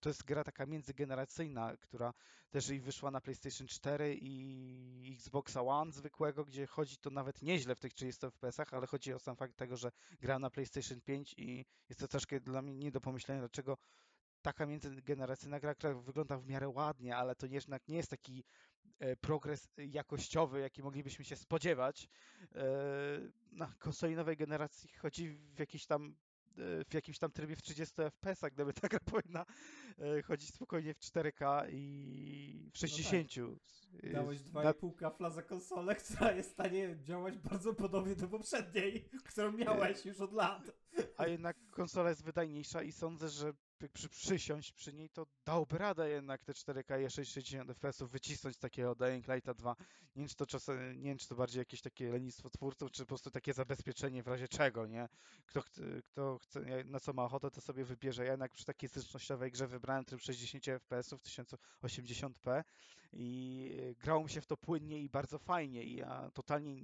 [0.00, 2.14] to jest gra taka międzygeneracyjna, która
[2.50, 7.74] też i wyszła na PlayStation 4 i Xboxa One zwykłego, gdzie chodzi to nawet nieźle
[7.74, 11.34] w tych 30 FPS-ach, ale chodzi o sam fakt tego, że gra na PlayStation 5
[11.38, 13.78] i jest to troszkę dla mnie nie do pomyślenia, dlaczego
[14.42, 18.44] taka międzygeneracyjna gra, która wygląda w miarę ładnie, ale to jednak nie jest taki
[18.98, 22.08] e, progres jakościowy, jaki moglibyśmy się spodziewać.
[22.54, 22.64] E,
[23.52, 26.16] Na konsoli nowej generacji chodzi w jakiś tam
[26.56, 29.46] w jakimś tam trybie w 30 FPS-ach, gdyby ta gra powinna
[29.98, 33.28] e, chodzić spokojnie w 4K i w 60.
[33.36, 38.28] No Dałeś Na- 2,5 kafla za konsolę, która jest w stanie działać bardzo podobnie do
[38.28, 40.72] poprzedniej, którą miałeś już od lat.
[41.16, 43.52] a jednak konsola jest wydajniejsza i sądzę, że
[43.92, 48.94] przy, przysiąść przy niej, to dałby radę jednak te 4K i 60 FPS wycisnąć takiego
[48.94, 49.76] Dying Lighta 2.
[50.16, 53.02] Nie wiem, czy to czasem, nie wiem, czy to bardziej jakieś takie lenistwo twórców, czy
[53.02, 55.08] po prostu takie zabezpieczenie w razie czego, nie?
[55.46, 55.62] Kto,
[56.04, 58.24] kto chce, na co ma ochotę, to sobie wybierze.
[58.24, 62.62] Ja jednak przy takiej zręcznościowej grze wybrałem tryb 60 FPS 1080p
[63.12, 66.82] i e, grało mi się w to płynnie i bardzo fajnie i ja totalnie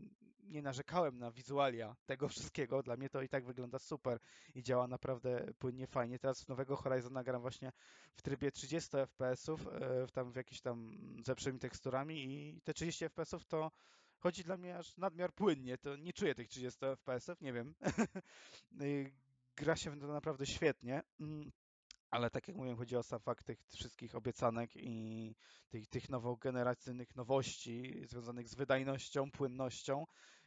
[0.51, 2.83] nie narzekałem na wizualia tego wszystkiego.
[2.83, 4.19] Dla mnie to i tak wygląda super
[4.55, 6.19] i działa naprawdę płynnie, fajnie.
[6.19, 7.73] Teraz w nowego Horizona gram właśnie
[8.15, 12.75] w trybie 30 FPS-ów, e, w tam w jakiś tam z lepszymi teksturami i te
[12.75, 13.71] 30 FPS-ów to
[14.19, 15.79] chodzi dla mnie aż nadmiar płynnie.
[15.79, 17.75] To nie czuję tych 30 FPS-ów, nie wiem.
[18.83, 19.13] Y,
[19.57, 21.03] Gra się to naprawdę świetnie.
[21.21, 21.53] Mm,
[22.11, 25.35] Ale tak jak mówiłem, chodzi o sam fakt tych wszystkich obiecanek i
[25.69, 30.07] tych, tych nowogeneracyjnych nowości związanych z wydajnością, płynnością.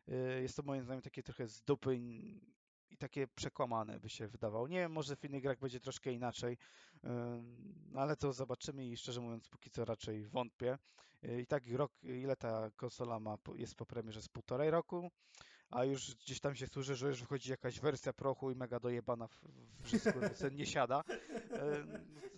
[0.10, 4.68] Y, Jest to moim zdaniem takie trochę z dupy i takie przekłamane by się wydawało.
[4.68, 6.58] Nie wiem, może w innych grach będzie troszkę inaczej,
[7.04, 10.78] ym, no ale to zobaczymy i szczerze mówiąc póki co raczej wątpię.
[11.24, 15.12] Y, I tak rok, ile ta konsola ma, jest po premierze z półtorej roku,
[15.74, 19.28] a już gdzieś tam się słyszy, że już wychodzi jakaś wersja prochu i mega dojebana
[19.28, 19.42] w,
[19.80, 21.04] w żysku, sen nie siada.
[21.52, 21.84] E,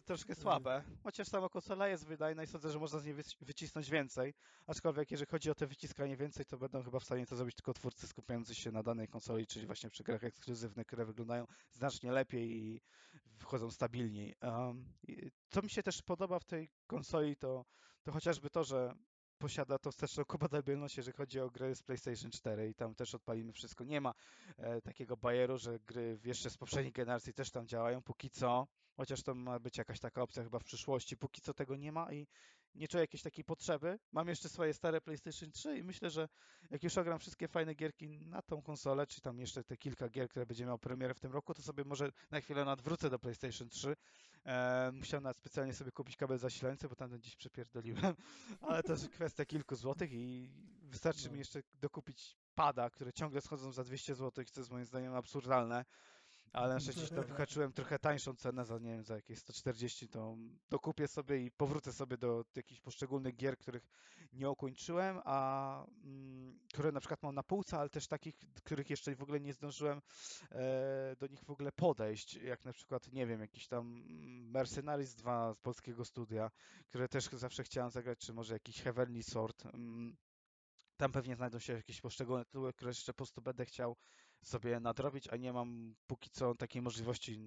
[0.05, 0.83] troszkę słabe.
[1.03, 4.33] Chociaż sama konsola jest wydajna i sądzę, że można z niej wyc- wycisnąć więcej.
[4.67, 7.73] Aczkolwiek jeżeli chodzi o te wyciskanie więcej, to będą chyba w stanie to zrobić tylko
[7.73, 12.51] twórcy skupiający się na danej konsoli, czyli właśnie przy grach ekskluzywnych, które wyglądają znacznie lepiej
[12.51, 12.81] i
[13.37, 14.35] wchodzą stabilniej.
[14.41, 14.85] Um,
[15.49, 17.65] co mi się też podoba w tej konsoli, to,
[18.03, 18.95] to chociażby to, że
[19.37, 23.51] posiada tą wsteczną kompatybilność, jeżeli chodzi o gry z PlayStation 4 i tam też odpalimy
[23.53, 23.83] wszystko.
[23.83, 24.13] Nie ma
[24.57, 28.67] e, takiego bajeru, że gry jeszcze z poprzedniej generacji też tam działają, póki co,
[28.97, 32.13] chociaż to ma być jakaś taka opcja chyba w przyszłości, póki co tego nie ma
[32.13, 32.27] i
[32.75, 33.99] nie czuję jakiejś takiej potrzeby.
[34.11, 36.27] Mam jeszcze swoje stare PlayStation 3 i myślę, że
[36.71, 40.29] jak już ogram wszystkie fajne gierki na tą konsolę, czy tam jeszcze te kilka gier,
[40.29, 43.69] które będzie miał premierę w tym roku, to sobie może na chwilę nadwrócę do PlayStation
[43.69, 43.95] 3.
[44.45, 48.15] E, musiałem nawet specjalnie sobie kupić kabel zasilający, bo tamten dziś przepierdoliłem,
[48.69, 50.49] ale to jest kwestia kilku złotych i
[50.81, 51.31] wystarczy No.
[51.33, 55.85] mi jeszcze dokupić pada, które ciągle schodzą za 200 zł, co jest moim zdaniem absurdalne.
[56.55, 60.37] Ale na szczęście tam wyhaczyłem trochę tańszą cenę za, nie wiem, za jakieś 140, to
[60.69, 63.87] dokupię sobie i powrócę sobie do jakichś poszczególnych gier, których
[64.33, 69.15] nie ukończyłem, a mm, które na przykład mam na półce, ale też takich, których jeszcze
[69.15, 70.01] w ogóle nie zdążyłem
[70.51, 74.03] e, do nich w ogóle podejść, jak na przykład, nie wiem, jakiś tam
[74.51, 76.51] Mercenaries 2 z polskiego studia,
[76.85, 79.65] które też zawsze chciałem zagrać, czy może jakiś Heavenly Sword.
[79.65, 80.17] mm,
[80.97, 83.95] Tam pewnie znajdą się jakieś poszczególne tytuły, które jeszcze po prostu będę chciał
[84.43, 87.39] sobie nadrobić, a nie mam póki co takiej możliwości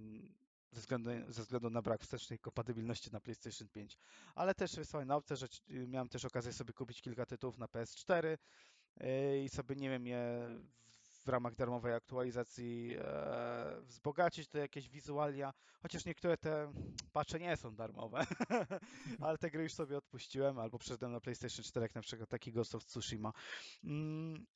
[0.72, 3.98] ze względu, ze względu na brak wstecznej kompatybilności na PlayStation 5.
[4.34, 7.66] Ale też jest fajna opcja, że ci- miałem też okazję sobie kupić kilka tytułów na
[7.66, 8.38] PS4
[9.00, 10.48] yy, i sobie, nie wiem, je
[11.28, 16.72] w ramach darmowej aktualizacji e, wzbogacić to jakieś wizualia, chociaż niektóre te
[17.12, 18.26] patche nie są darmowe,
[19.20, 22.52] ale te gry już sobie odpuściłem, albo przeszedłem na PlayStation 4, jak na przykład taki
[22.52, 23.32] Ghost of Tsushima.
[23.84, 24.46] Mm,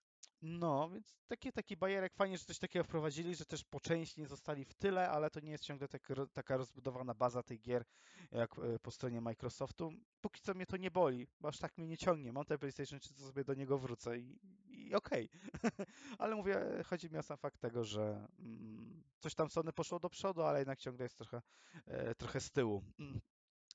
[0.42, 4.26] no, więc taki, taki bajerek, fajnie, że coś takiego wprowadzili, że też po części nie
[4.26, 7.84] zostali w tyle, ale to nie jest ciągle tak, taka rozbudowana baza tych gier,
[8.32, 9.92] jak e, po stronie Microsoftu.
[10.20, 12.32] Póki co mnie to nie boli, bo aż tak mnie nie ciągnie.
[12.32, 14.38] Mam ten PlayStation 3, to sobie do niego wrócę i,
[14.68, 15.28] i okej.
[16.18, 20.10] ale mówię, chodzi mi o sam fakt tego, że mm, coś tam Sony poszło do
[20.10, 21.42] przodu, ale jednak ciągle jest trochę,
[21.86, 22.82] e, trochę z tyłu.
[22.98, 23.20] Mm.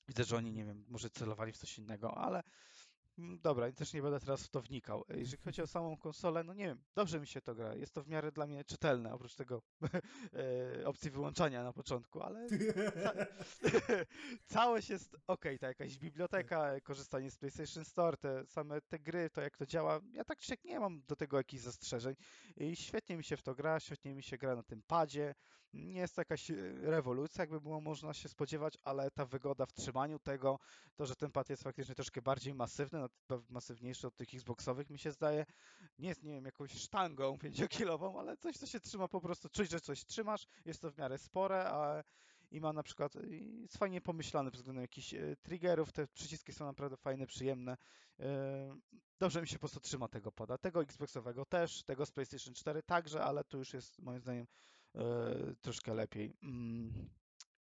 [0.08, 2.42] Widzę, że oni, nie wiem, może celowali w coś innego, ale
[3.18, 5.04] Dobra, i też nie będę teraz w to wnikał.
[5.08, 7.74] E, Jeżeli chodzi o samą konsolę, no nie wiem, dobrze mi się to gra.
[7.74, 9.62] Jest to w miarę dla mnie czytelne, oprócz tego
[10.80, 12.46] e, opcji wyłączania na początku, ale
[13.02, 13.12] ca
[14.54, 19.30] całość jest ok, ta jakaś biblioteka, e, korzystanie z PlayStation Store, te same te gry,
[19.30, 20.00] to jak to działa.
[20.12, 22.14] Ja tak czy nie mam do tego jakichś zastrzeżeń
[22.56, 25.34] i świetnie mi się w to gra, świetnie mi się gra na tym padzie.
[25.72, 29.72] Nie jest to jakaś e, rewolucja, jakby było można się spodziewać, ale ta wygoda w
[29.72, 30.58] trzymaniu tego,
[30.96, 34.98] to, że ten pad jest faktycznie troszkę bardziej masywny, no, masywniejszy od tych Xboxowych mi
[34.98, 35.46] się zdaje.
[35.98, 39.48] Nie jest, nie wiem, jakąś sztangą 5-kilową, ale coś, co się trzyma po prostu.
[39.48, 42.02] Czuć, że coś trzymasz, jest to w miarę spore, a
[42.50, 43.12] i ma na przykład,
[43.60, 47.76] jest fajnie pomyślane względem jakichś e, triggerów, te przyciski są naprawdę fajne, przyjemne.
[48.20, 48.78] E,
[49.20, 50.58] Dobrze mi się po prostu trzyma tego pada.
[50.58, 54.46] Tego Xboxowego też, tego z PlayStation 4 także, ale tu już jest moim zdaniem
[55.60, 56.36] troszkę lepiej.
[56.42, 57.08] Mm.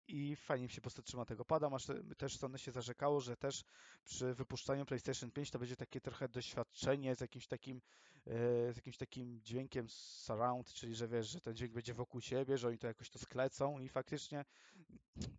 [0.08, 1.70] I fajnie mi się po prostu trzyma tego pada.
[1.70, 3.64] Masz te- też Sony się zarzekało, że też
[4.04, 7.82] przy wypuszczaniu PlayStation 5 to będzie takie trochę doświadczenie z jakimś takim,
[8.28, 12.58] e, z jakimś takim dźwiękiem surround, czyli że wiesz, że ten dźwięk będzie wokół siebie,
[12.58, 14.46] że oni to jakoś to sklecą i faktycznie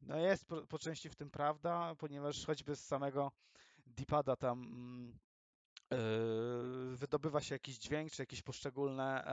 [0.02, 3.32] no jest po, po części w tym prawda, ponieważ choćby z samego
[3.86, 5.18] D-pada tam mm,
[5.92, 9.24] e, wydobywa się jakiś dźwięk, czy jakieś poszczególne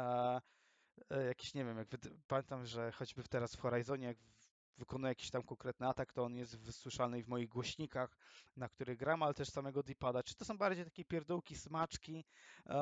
[1.11, 1.87] e, e, jakieś, nie wiem, jak
[2.27, 6.35] pamiętam, że choćby teraz w Horizonie, jak w- wykonuję jakiś tam konkretny atak, to on
[6.35, 8.17] jest wysłyszalny w moich głośnikach,
[8.55, 10.23] na których gram, ale też samego D-pada.
[10.23, 12.25] Czy to są bardziej takie pierdółki, smaczki,
[12.65, 12.73] e,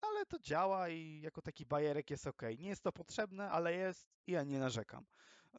[0.00, 2.42] ale to działa i jako taki bajerek jest ok.
[2.58, 5.06] Nie jest to potrzebne, ale jest i ja nie narzekam.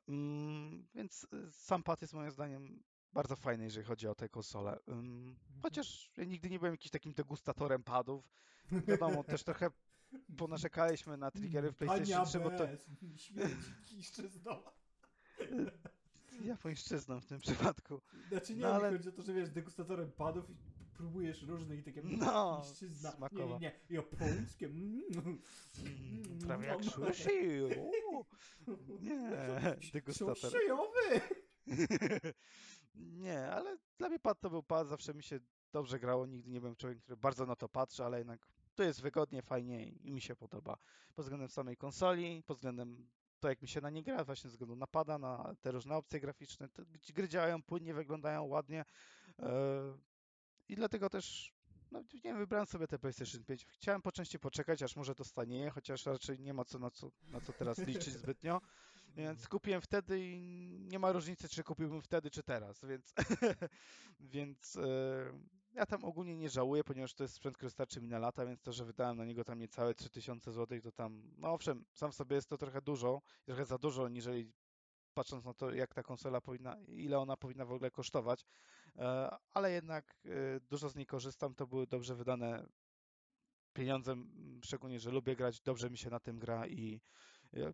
[0.07, 2.83] Mm, więc y, sam pad jest moim zdaniem
[3.13, 4.79] bardzo fajny, jeżeli chodzi o tę konsolę.
[4.89, 8.25] Ym, chociaż ja nigdy nie byłem jakimś takim degustatorem padów.
[8.71, 9.69] Wiadomo, też trochę
[10.37, 12.67] ponarzekaliśmy na triggery w PlayStation 3, bo to
[13.17, 13.55] Śmierdzi
[13.89, 14.51] kiszczyzną.
[16.41, 18.01] japońszczyzną w tym przypadku.
[18.29, 20.55] Znaczy nie, No, ale- chodzi o to, że wiesz, degustatorem padów i
[20.93, 23.09] próbujesz różnych i takie No, kiszczyzna.
[23.09, 23.59] Nie, smakowo.
[23.59, 24.65] nie, nie, japońskie.
[24.65, 25.01] Mm.
[25.17, 27.29] Mm, prawie jak sushi.
[28.99, 29.31] Nie,
[29.93, 30.37] degustator.
[30.37, 31.21] Sushijowy!
[32.95, 35.39] Nie, ale dla mnie pad to był pad, zawsze mi się
[35.71, 38.47] dobrze grało, nigdy nie byłem człowiekiem, który bardzo na to patrzy, ale jednak
[38.77, 40.77] tu jest wygodnie, fajnie i mi się podoba.
[41.15, 43.09] Pod względem samej konsoli, pod względem
[43.39, 45.95] to, jak mi się na nie gra, właśnie ze względu na pada, na te różne
[45.95, 46.69] opcje graficzne.
[46.69, 48.85] Te gry działają płynnie, wyglądają ładnie.
[49.39, 49.97] e,
[50.69, 51.53] I dlatego też,
[51.91, 53.65] no nie wiem, wybrałem sobie te PlayStation 5.
[53.65, 57.11] Chciałem po części poczekać, aż może to stanieje, chociaż raczej nie ma co na, co,
[57.31, 58.61] na co teraz liczyć zbytnio.
[59.15, 60.39] Więc kupiłem wtedy i
[60.91, 63.13] nie ma różnicy, czy kupiłbym wtedy, czy teraz, więc,
[64.19, 68.19] więc e, ja tam ogólnie nie żałuję, ponieważ to jest sprzęt, który starczy mi na
[68.19, 71.85] lata, więc to, że wydałem na niego tam niecałe 3000 zł, to tam, no owszem,
[71.93, 74.51] sam w sobie jest to trochę dużo, trochę za dużo, niżeli
[75.13, 78.45] patrząc na to, jak ta konsola powinna, ile ona powinna w ogóle kosztować,
[78.95, 82.67] e, ale jednak e, dużo z niej korzystam, to były dobrze wydane
[83.73, 84.15] pieniądze,
[84.63, 87.01] szczególnie, że lubię grać, dobrze mi się na tym gra i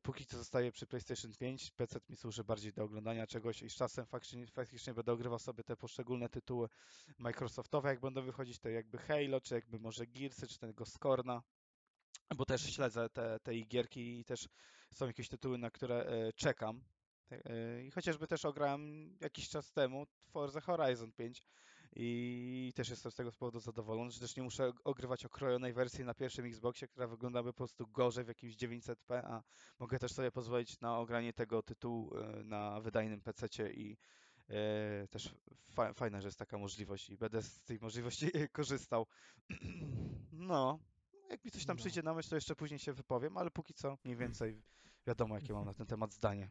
[0.02, 3.76] póki co zostaję przy PlayStation 5, PC mi służy bardziej do oglądania czegoś i z
[3.76, 6.70] czasem faktycznie, faktycznie będę ogrywał sobie te poszczególne tytuły
[7.20, 11.44] Microsoftowe, jak będą wychodzić, to jakby Halo, czy jakby może Gearsy, czy tego Scorna,
[12.36, 14.48] bo też śledzę te, te gierki i też
[14.94, 16.84] są jakieś tytuły, na które e, czekam.
[17.26, 21.44] Te- e, I chociażby też ograłem jakiś czas temu Forza Horizon 5
[21.96, 26.04] i też jestem z tego powodu zadowolony, że też nie muszę og- ogrywać okrojonej wersji
[26.06, 29.44] na pierwszym Xboxie, która wyglądałaby po prostu gorzej w jakimś 900p, a
[29.80, 33.98] mogę też sobie pozwolić na ogranie tego tytułu e, na wydajnym PC-cie i
[34.50, 35.36] e, też
[35.70, 39.06] fa fajne, że jest taka możliwość i będę z tej możliwości korzystał.
[40.36, 40.80] No,
[41.30, 41.80] jak mi coś tam No.
[41.80, 44.64] przyjdzie na myśl, to jeszcze później się wypowiem, ale póki co mniej więcej
[45.08, 46.50] wiadomo, jakie mam na ten temat zdanie.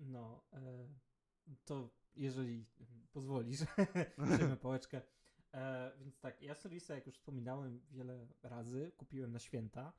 [0.00, 0.88] No, e,
[1.64, 2.66] to jeżeli
[3.12, 3.60] pozwolisz,
[4.36, 5.02] przejmę pałeczkę.
[5.54, 9.92] E, więc tak, ja Solisa, jak już wspominałem wiele razy, kupiłem na święta.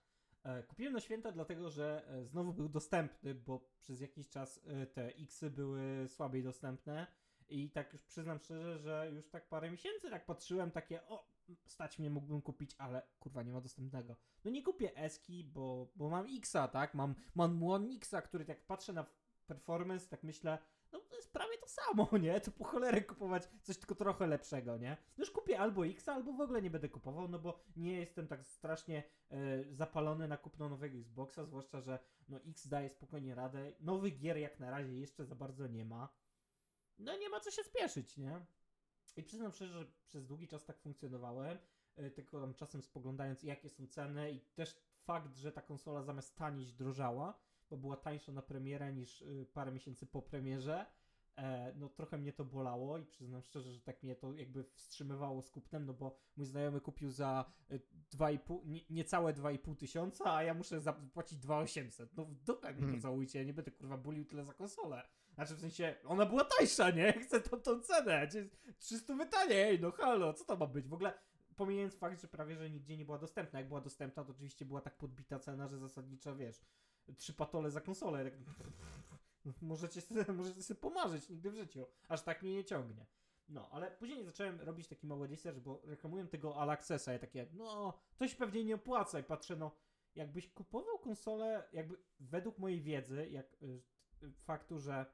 [0.44, 4.86] E, kupiłem na święta dlatego, że e, znowu był dostępny, bo przez jakiś czas e,
[4.86, 7.08] te Xy były słabiej dostępne
[7.50, 11.34] i tak już przyznam szczerze, że już tak parę miesięcy tak patrzyłem, takie o,
[11.66, 14.16] stać mnie mógłbym kupić, ale kurwa nie ma dostępnego.
[14.46, 16.94] No nie kupię Eski, bo, bo mam Xa, tak?
[16.94, 19.06] Mam, mam One Xa, który tak patrzę na
[19.48, 20.58] performance, tak myślę,
[20.94, 22.42] no to jest prawie to samo, nie?
[22.42, 24.98] To po cholerę kupować coś tylko trochę lepszego, nie?
[25.18, 28.28] No już kupię albo X, albo w ogóle nie będę kupował, no bo nie jestem
[28.28, 29.38] tak strasznie e,
[29.74, 33.72] zapalony na kupno nowego Xboxa, zwłaszcza, że no X daje spokojnie radę.
[33.80, 36.10] Nowych gier jak na razie jeszcze za bardzo nie ma.
[37.00, 38.46] No nie ma co się spieszyć, nie?
[39.18, 41.58] I przyznam szczerze, że przez długi czas tak funkcjonowałem,
[41.96, 46.36] e, tylko tam czasem spoglądając jakie są ceny i też fakt, że ta konsola zamiast
[46.36, 47.40] tanieć drożała,
[47.78, 50.86] bo była tańsza na premierę niż y, parę miesięcy po premierze.
[51.38, 55.42] E, no trochę mnie to bolało i przyznam szczerze, że tak mnie to jakby wstrzymywało
[55.42, 57.80] z kupnem, no bo mój znajomy kupił za y,
[58.18, 62.18] 2,5, nie, niecałe 2,5 tysiąca, a ja muszę zapłacić 2,800.
[62.18, 62.96] No w dupę mi Hmm.
[62.96, 65.04] pocałujcie, ja nie będę kurwa bulił tyle za konsolę.
[65.34, 67.14] Znaczy w sensie, ona była tańsza, nie?
[67.24, 68.28] Chcę tą, tą cenę.
[68.80, 70.88] 300 wytanie, ej no halo, co to ma być?
[70.88, 71.14] W ogóle
[71.56, 73.60] pomijając fakt, że prawie, że nigdzie nie była dostępna.
[73.60, 76.62] Jak była dostępna, to oczywiście była tak podbita cena, że zasadniczo, wiesz,
[77.18, 78.32] trzy patole za konsolę.
[78.32, 78.34] Tak...
[79.62, 81.86] Możecie sobie, możecie sobie pomarzyć nigdy w życiu.
[82.08, 83.06] Aż tak mnie nie ciągnie.
[83.50, 87.48] No, ale później zacząłem robić taki mały research, bo reklamują tego All Accessa i takie,
[87.54, 89.72] no, to się pewnie nie opłaca i patrzę, no,
[90.16, 93.82] jakbyś kupował konsolę, jakby według mojej wiedzy, jak y,
[94.38, 95.06] faktu, że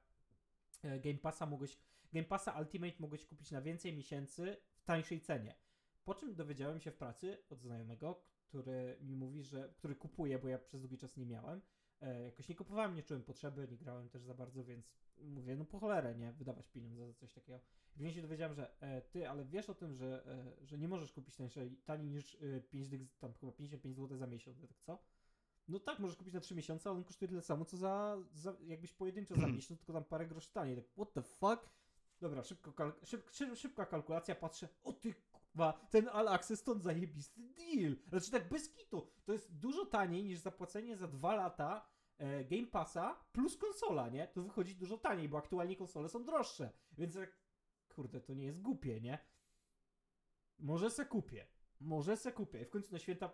[0.85, 1.79] y, Game Passa mogłeś,
[2.13, 5.55] Game Passa Ultimate mogłeś kupić na więcej miesięcy w tańszej cenie.
[6.03, 10.47] Po czym dowiedziałem się w pracy od znajomego, który mi mówi, że, który kupuje, bo
[10.47, 11.61] ja przez długi czas nie miałem,
[12.25, 14.91] jakoś nie kupowałem, nie czułem potrzeby, nie grałem też za bardzo, więc
[15.21, 17.59] mówię, no po cholerę, nie, wydawać pieniądze za coś takiego.
[17.95, 20.87] I później się dowiedziałem, że e, ty, ale wiesz o tym, że, e, że nie
[20.87, 24.67] możesz kupić tańszej, taniej niż e, 5 dych, tam chyba 55 zł za miesiąc, ja
[24.67, 24.99] tak co?
[25.67, 28.55] No tak, możesz kupić na 3 miesiące, ale on kosztuje tyle samo, co za, za
[28.67, 30.75] jakbyś pojedynczo za miesiąc, tylko tam parę groszy taniej.
[30.75, 31.69] Tak, what the fuck?
[32.21, 35.13] Dobra, szybko kalk- szyb, szybka kalkulacja, patrzę, o ty
[35.51, 37.95] kurwa, ten All Access to zajebisty deal.
[38.07, 41.85] Znaczy tak bez kitu, to jest dużo taniej niż zapłacenie za dwa lata
[42.17, 44.27] e, Game Passa plus konsola, nie?
[44.27, 46.71] To wychodzi dużo taniej, bo aktualnie konsole są droższe.
[46.91, 47.37] Więc jak,
[47.89, 49.19] kurde, to nie jest głupie, nie?
[50.59, 51.47] Może se kupię.
[51.79, 52.61] Może se kupię.
[52.61, 53.29] I w końcu na święta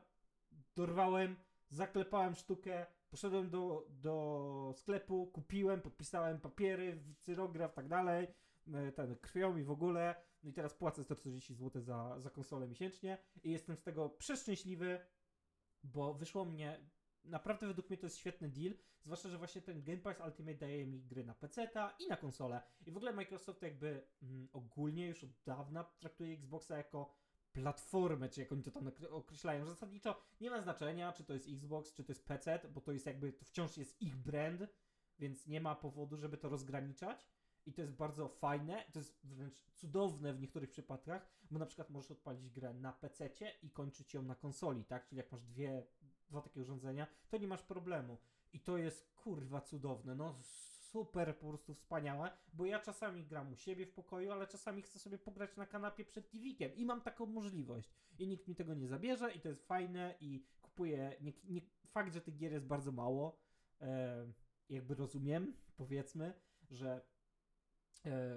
[0.76, 1.36] dorwałem,
[1.70, 8.28] zaklepałem sztukę, poszedłem do, do sklepu, kupiłem, podpisałem papiery, cyrograf, tak dalej,
[8.74, 10.16] e, ten krwią i w ogóle.
[10.46, 15.00] No i teraz płacę 140 zł za, za konsolę miesięcznie i jestem z tego przeszczęśliwy,
[15.84, 16.89] bo wyszło mnie,
[17.24, 20.88] naprawdę według mnie to jest świetny deal, zwłaszcza, że właśnie ten Game Pass Ultimate daje
[20.88, 22.62] mi gry na PC-ta i na konsolę.
[22.86, 27.14] I w ogóle Microsoft jakby mm, ogólnie już od dawna traktuje Xboxa jako
[27.52, 29.66] platformę, czy jak oni to tam okre- określają.
[29.66, 33.06] Zasadniczo nie ma znaczenia, czy to jest Xbox, czy to jest PC, bo to jest
[33.06, 34.62] jakby, to wciąż jest ich brand,
[35.20, 37.30] więc nie ma powodu, żeby to rozgraniczać.
[37.66, 41.89] I to jest bardzo fajne, to jest wręcz cudowne w niektórych przypadkach, bo na przykład
[41.89, 43.30] możesz odpalić grę na PC
[43.63, 45.05] i kończyć ją na konsoli, tak?
[45.05, 45.84] Czyli jak masz dwie,
[46.30, 48.18] dwa takie urządzenia, to nie masz problemu.
[48.53, 50.36] I to jest kurwa cudowne, no
[50.91, 54.99] super po prostu wspaniałe, bo ja czasami gram u siebie w pokoju, ale czasami chcę
[54.99, 57.89] sobie pograć na kanapie przed TV-kiem i mam taką możliwość.
[58.20, 62.13] I nikt mi tego nie zabierze i to jest fajne i kupuję, nie, nie, fakt,
[62.13, 63.39] że tych gier jest bardzo mało,
[63.82, 64.32] e,
[64.70, 66.34] jakby rozumiem, powiedzmy,
[66.72, 67.01] że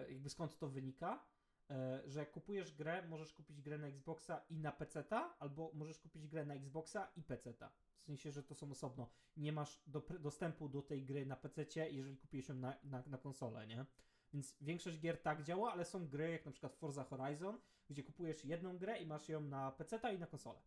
[0.09, 1.25] jakby skąd to wynika,
[1.71, 5.99] e, że jak kupujesz grę, możesz kupić grę na Xboxa i na PC-ta, albo możesz
[5.99, 7.71] kupić grę na Xboxa i PC-ta.
[8.03, 9.11] W sensie, że to są osobno.
[9.37, 13.19] Nie masz do, dostępu do tej gry na PC-cie, jeżeli kupiłeś ją na, na, na
[13.19, 13.87] konsolę, nie?
[14.33, 17.61] Więc większość gier tak działa, ale są gry jak na przykład Forza Horizon,
[17.91, 20.61] gdzie kupujesz jedną grę i masz ją na PC-ta i na konsolę.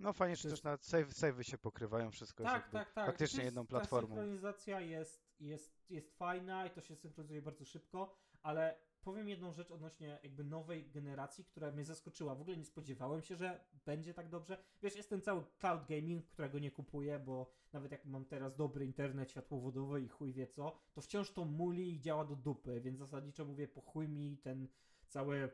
[0.00, 3.06] No fajnie, że też na save, savey się pokrywają, wszystko Tak, tak, tak.
[3.06, 4.08] faktycznie jedną Ta platformą.
[4.08, 8.16] synchronizacja jest, jest, jest fajna i to się synchronizuje bardzo szybko,
[8.48, 12.34] ale powiem jedną rzecz odnośnie jakby nowej generacji, która mnie zaskoczyła.
[12.34, 14.58] W ogóle nie spodziewałem się, że będzie tak dobrze.
[14.82, 18.84] Wiesz, jest ten cały cloud gaming, którego nie kupuję, bo nawet jak mam teraz dobry
[18.84, 22.98] internet światłowodowy i chuj wie co, to wciąż to muli i działa do dupy, więc
[22.98, 24.68] zasadniczo mówię, po chuj mi ten
[25.08, 25.50] cały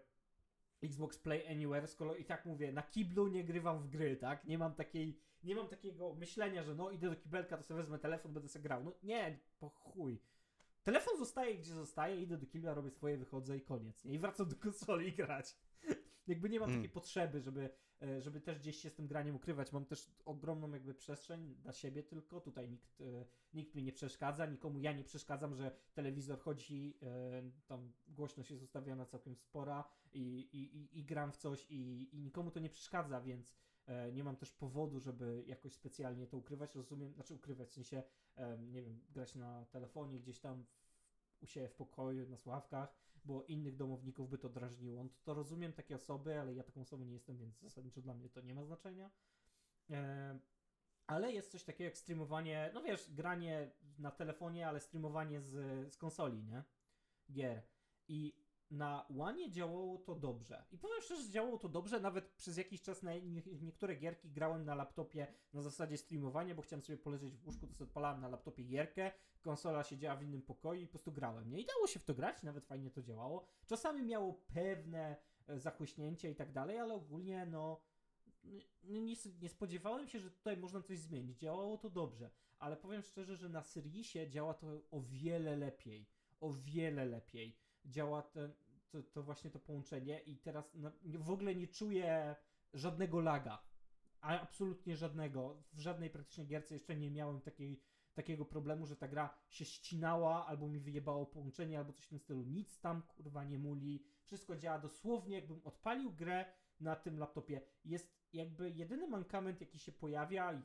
[0.82, 4.45] Xbox Play Anywhere, skoro i tak mówię, na kiblu nie grywam w gry, tak?
[4.45, 7.99] Nie mam takiej, nie mam takiego myślenia, że no idę do kibelka, to sobie wezmę
[7.99, 8.84] telefon, będę sobie grał.
[8.84, 10.20] No nie, po chuj.
[10.85, 14.05] Telefon zostaje gdzie zostaje, idę do kibla, robię swoje, wychodzę i koniec.
[14.05, 14.14] Nie?
[14.14, 15.57] I wracam do konsoli grać.
[16.26, 16.80] Jakby nie mam Mm.
[16.80, 17.70] takiej potrzeby, żeby,
[18.03, 19.72] e, żeby też gdzieś się z tym graniem ukrywać.
[19.72, 22.41] Mam też ogromną jakby przestrzeń dla siebie tylko.
[22.41, 27.43] Tutaj nikt, e, nikt mi nie przeszkadza, nikomu ja nie przeszkadzam, że telewizor chodzi, e,
[27.66, 30.20] tam głośność jest ustawiona całkiem spora i,
[30.53, 33.55] i, i, i gram w coś i, i nikomu to nie przeszkadza, więc
[34.12, 36.74] nie mam też powodu, żeby jakoś specjalnie to ukrywać.
[36.74, 38.03] Rozumiem, znaczy ukrywać, w sensie,
[38.37, 40.66] e, nie wiem, grać na telefonie gdzieś tam
[41.41, 45.05] u siebie w pokoju, na sławkach, bo innych domowników by to drażniło.
[45.05, 48.14] No to, to rozumiem takie osoby, ale ja taką osobą nie jestem, więc zasadniczo dla
[48.14, 49.11] mnie to nie ma znaczenia.
[49.91, 50.39] E,
[51.07, 55.53] ale jest coś takiego jak streamowanie, no wiesz, granie na telefonie, ale streamowanie z,
[55.93, 56.62] z konsoli, nie?
[57.32, 57.62] Gier.
[58.09, 58.43] I
[58.77, 60.64] na One działało to dobrze.
[60.72, 64.31] I powiem szczerze, że działało to dobrze, nawet przez jakiś czas na nie, niektóre gierki
[64.31, 68.29] grałem na laptopie na zasadzie streamowania, bo chciałem sobie poleżeć w łóżku, to odpalałem na
[68.29, 69.12] laptopie gierkę,
[69.43, 71.61] konsola siedziała w innym pokoju i po prostu grałem, nie?
[71.61, 73.45] I dało się w to grać, nawet fajnie to działało.
[73.66, 75.16] Czasami miało pewne
[75.49, 77.81] e, zachłyśnięcie i tak dalej, ale ogólnie no
[78.45, 81.39] nie, nie, nie spodziewałem się, że tutaj można coś zmienić.
[81.39, 86.07] Działało to dobrze, ale powiem szczerze, że na Syriesie działa to o wiele lepiej.
[86.41, 87.57] O wiele lepiej.
[87.85, 88.53] Działa ten,
[88.95, 92.36] to, to właśnie to połączenie i teraz na, w ogóle nie czuję
[92.74, 93.62] żadnego laga.
[94.20, 95.62] A absolutnie żadnego.
[95.72, 97.82] W żadnej praktycznie gierce jeszcze nie miałem takiej,
[98.14, 102.18] takiego problemu, że ta gra się ścinała, albo mi wyjebało połączenie, albo coś w tym
[102.18, 102.42] stylu.
[102.42, 104.05] Nic tam kurwa nie muli.
[104.24, 106.45] Wszystko działa dosłownie, jakbym odpalił grę
[106.80, 107.61] na tym laptopie.
[107.84, 110.62] Jest jakby jedyny mankament, jaki się pojawia,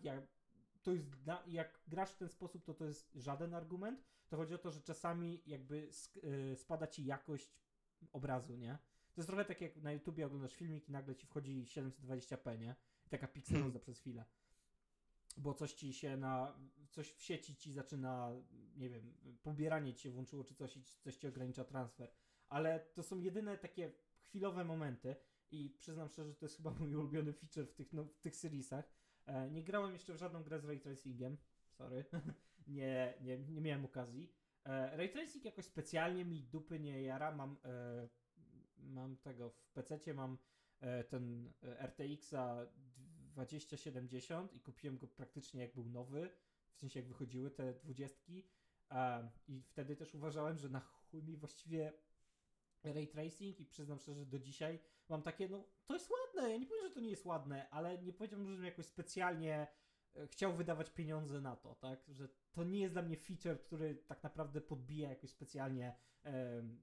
[0.84, 1.08] to jest
[1.48, 4.04] jak grasz w ten sposób, to to jest żaden argument.
[4.30, 5.90] To chodzi o to, że czasami jakby
[6.24, 7.60] y, spada ci jakość
[8.12, 8.78] obrazu, nie?
[9.14, 12.76] To jest trochę tak jak na YouTubie oglądasz filmik i nagle ci wchodzi 720p, nie?
[13.06, 14.26] I taka pikseloza przez chwilę.
[15.38, 16.60] Bo coś ci się na.
[16.90, 18.32] coś w sieci ci zaczyna,
[18.76, 22.12] nie wiem, pobieranie ci się włączyło, czy coś, coś ci ogranicza transfer.
[22.50, 23.92] Ale to są jedyne takie
[24.22, 25.16] chwilowe momenty
[25.52, 28.36] i przyznam szczerze, że to jest chyba mój ulubiony feature w tych, no, w tych
[28.36, 28.92] seriesach.
[29.26, 31.38] E, nie grałem jeszcze w żadną grę z ray tracingiem.
[31.70, 32.06] Sorry.
[32.68, 34.34] nie, nie, nie miałem okazji.
[34.70, 37.32] E, ray tracing jakoś specjalnie mi dupy nie jara.
[37.32, 38.08] Mam, e,
[38.78, 40.38] mam tego w PC mam
[40.80, 42.66] e, ten e, RTX-a
[43.34, 46.30] 2070 i kupiłem go praktycznie jak był nowy.
[46.72, 48.48] W sensie jak wychodziły te dwudziestki.
[48.92, 51.94] E, I wtedy też uważałem, że na chuj mi właściwie
[52.84, 56.58] ray tracing i przyznam szczerze, że do dzisiaj mam takie, no to jest ładne, ja
[56.58, 59.68] nie powiem, że to nie jest ładne, ale nie powiedziałbym, żebym jakoś specjalnie
[60.28, 64.24] chciał wydawać pieniądze na to, tak, że to nie jest dla mnie feature, który tak
[64.24, 66.82] naprawdę podbija jakoś specjalnie em,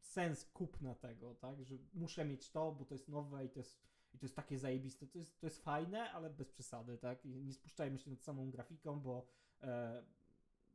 [0.00, 3.82] sens kupna tego, tak, że muszę mieć to, bo to jest nowe i to jest,
[4.14, 7.42] i to jest takie zajebiste, to jest, to jest fajne, ale bez przesady, tak, i
[7.42, 9.26] nie spuszczajmy się nad samą grafiką, bo
[9.62, 10.04] e,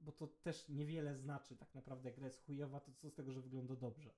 [0.01, 3.41] bo to też niewiele znaczy tak naprawdę, gra jest chujowa, to co z tego, że
[3.41, 4.13] wygląda dobrze.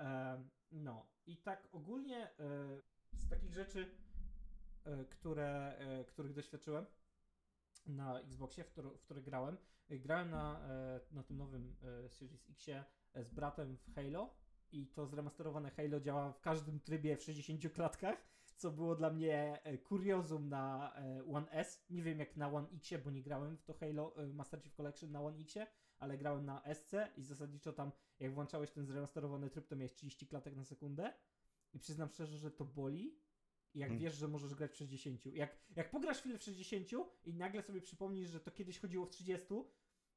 [0.00, 2.30] E, no i tak ogólnie e,
[3.16, 4.03] z takich rzeczy, e,
[5.10, 6.86] które, e, których doświadczyłem
[7.86, 9.56] na Xboxie, w, które, w które grałem,
[9.88, 12.70] e, grałem na, e, na tym nowym e, Series X
[13.14, 14.34] z bratem w Halo
[14.72, 19.60] i to zremasterowane Halo działa w każdym trybie w 60 klatkach, co było dla mnie
[19.62, 21.84] e, kuriozum na e, One S.
[21.90, 24.74] Nie wiem jak na One X, bo nie grałem w to Halo e, Master Chief
[24.74, 25.54] Collection na One X,
[25.98, 30.26] ale grałem na SC i zasadniczo tam, jak włączałeś ten zremasterowany tryb, to miałeś 30
[30.26, 31.12] klatek na sekundę
[31.72, 33.18] i przyznam szczerze, że to boli,
[33.74, 33.98] jak Mm.
[34.02, 35.26] wiesz, że możesz grać w 60.
[35.26, 36.88] Jak, jak pograsz chwilę w 60
[37.24, 39.46] i nagle sobie przypomnisz, że to kiedyś chodziło w 30,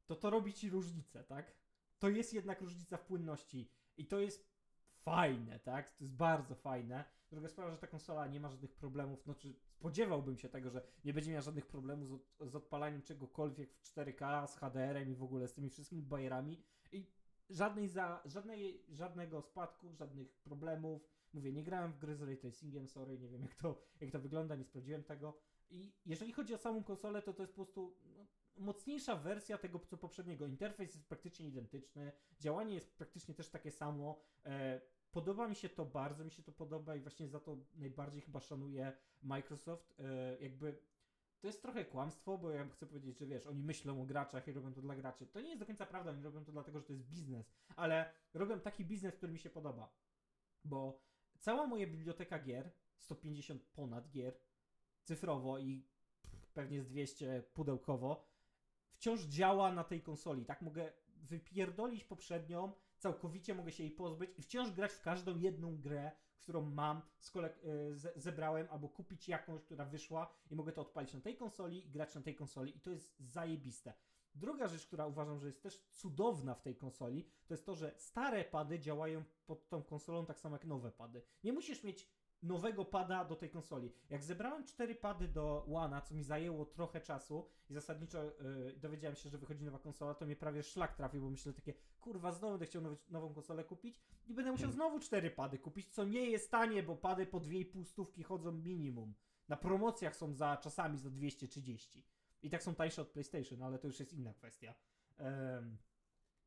[0.06, 1.56] to to robi ci różnicę, tak?
[2.00, 4.50] To jest jednak różnica w płynności i to jest
[5.04, 5.90] fajne, tak?
[5.90, 7.06] To jest bardzo fajne.
[7.32, 11.14] Druga sprawa, że ta konsola nie ma żadnych problemów, znaczy spodziewałbym się tego, że nie
[11.14, 15.24] będzie miała żadnych problemów z, od, z odpalaniem czegokolwiek w 4K, z HDR-em i w
[15.24, 17.08] ogóle z tymi wszystkimi bajerami i
[17.50, 21.17] żadnej za, żadnej, żadnego spadku, żadnych problemów.
[21.34, 24.20] Mówię, nie grałem w gry z ray tracingiem, sorry, nie wiem jak to, jak to
[24.20, 25.38] wygląda, nie sprawdziłem tego.
[25.70, 28.26] I jeżeli chodzi o samą konsolę, to to jest po prostu no,
[28.58, 30.48] mocniejsza wersja tego co poprzedniego.
[30.48, 34.20] Interfejs jest praktycznie identyczny, działanie jest praktycznie też takie samo.
[34.46, 38.22] E, podoba mi się to bardzo, mi się to podoba i właśnie za to najbardziej
[38.22, 40.00] chyba szanuję Microsoft.
[40.00, 40.78] E, jakby
[41.40, 44.52] to jest trochę kłamstwo, bo ja chcę powiedzieć, że wiesz, oni myślą o graczach i
[44.52, 45.28] robią to dla graczy.
[45.28, 48.14] To nie jest do końca prawda, oni robią to dlatego, że to jest biznes, ale
[48.34, 49.94] robią taki biznes, który mi się podoba.
[50.64, 51.07] Bo
[51.40, 54.38] cała moja biblioteka gier, 150 ponad gier,
[55.04, 55.86] cyfrowo i
[56.54, 58.28] pewnie z 200 pudełkowo,
[58.92, 60.46] wciąż działa na tej konsoli.
[60.46, 65.78] Tak mogę wypierdolić poprzednią, całkowicie mogę się jej pozbyć i wciąż grać w każdą jedną
[65.82, 71.14] grę, którą mam, e, ze- zebrałem, albo kupić jakąś, która wyszła i mogę to odpalić
[71.14, 73.94] na tej konsoli i grać na tej konsoli i to jest zajebiste.
[74.38, 77.94] Druga rzecz, która uważam, że jest też cudowna w tej konsoli, to jest to, że
[77.98, 81.22] stare pady działają pod tą konsolą tak samo jak nowe pady.
[81.44, 82.10] Nie musisz mieć
[82.44, 83.94] nowego pada do tej konsoli.
[84.10, 89.16] Jak zebrałem cztery pady do One'a, co mi zajęło trochę czasu i zasadniczo yy, dowiedziałem
[89.16, 92.54] się, że wychodzi nowa konsola, to mnie prawie szlak trafił, bo myślę takie, kurwa, znowu
[92.54, 96.30] będę chciał nowy, nową konsolę kupić i będę musiał znowu cztery pady kupić, co nie
[96.30, 99.14] jest tanie, bo pady po 2,5 stówki chodzą minimum.
[99.48, 102.06] Na promocjach są za czasami za 230.
[102.44, 104.74] I tak są tańsze od PlayStation, ale to już jest inna kwestia.
[105.18, 105.78] Em,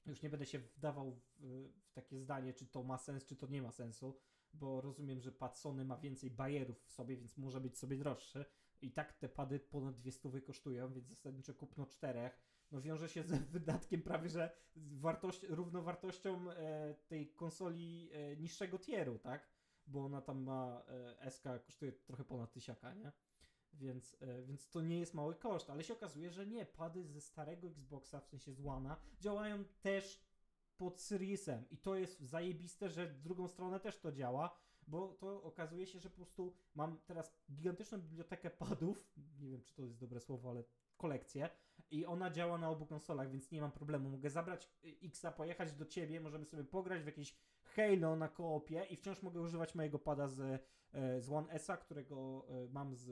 [0.06, 1.40] już nie będę się wdawał w,
[1.82, 4.20] w takie zdanie, czy to ma sens, czy to nie ma sensu,
[4.52, 8.44] bo rozumiem, że pad Sony ma więcej bajerów w sobie, więc może być sobie droższy.
[8.82, 13.32] I tak te pady ponad 200 kosztują, więc zasadniczo kupno czterech no wiąże się z
[13.52, 14.50] wydatkiem prawie, że
[15.48, 19.48] równowartością e, tej konsoli e, niższego tieru, tak?
[19.86, 20.84] Bo ona tam ma,
[21.20, 23.12] e, SK kosztuje trochę ponad tysiaka, nie?
[23.72, 27.20] Więc, e, więc to nie jest mały koszt, ale się okazuje, że nie, pady ze
[27.20, 30.22] starego Xboxa, w sensie z One'a, działają też
[30.76, 34.56] pod Seriesem i to jest zajebiste, że w drugą stronę też to działa,
[34.86, 39.74] bo to okazuje się, że po prostu mam teraz gigantyczną bibliotekę padów, nie wiem czy
[39.74, 40.64] to jest dobre słowo, ale
[40.96, 41.50] kolekcję
[41.90, 44.10] i ona działa na obu konsolach, więc nie mam problemu.
[44.10, 47.36] Mogę zabrać y, Xa, pojechać do ciebie, możemy sobie pograć w jakieś
[47.76, 50.40] Halo na koopie i wciąż mogę używać mojego pada z,
[50.92, 53.08] e, z One którego e, mam z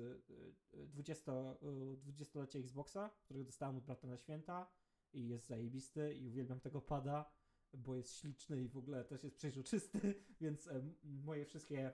[0.73, 1.57] e, 20, e,
[1.97, 4.71] 20-lecia Xboxa, którego dostałem od brata na święta
[5.13, 7.31] i jest zajebisty i uwielbiam tego pada,
[7.75, 10.69] bo jest śliczny i w ogóle też jest przejrzysty, więc
[11.05, 11.93] moje wszystkie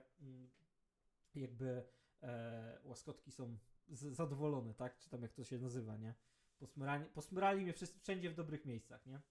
[1.35, 1.83] jakby
[2.23, 3.57] e, łaskotki są
[3.89, 4.97] z, zadowolone, tak?
[4.97, 6.15] Czy tam jak to się nazywa, nie?
[6.59, 9.21] Posmrali, posmrali mnie wszędzie w dobrych miejscach, nie?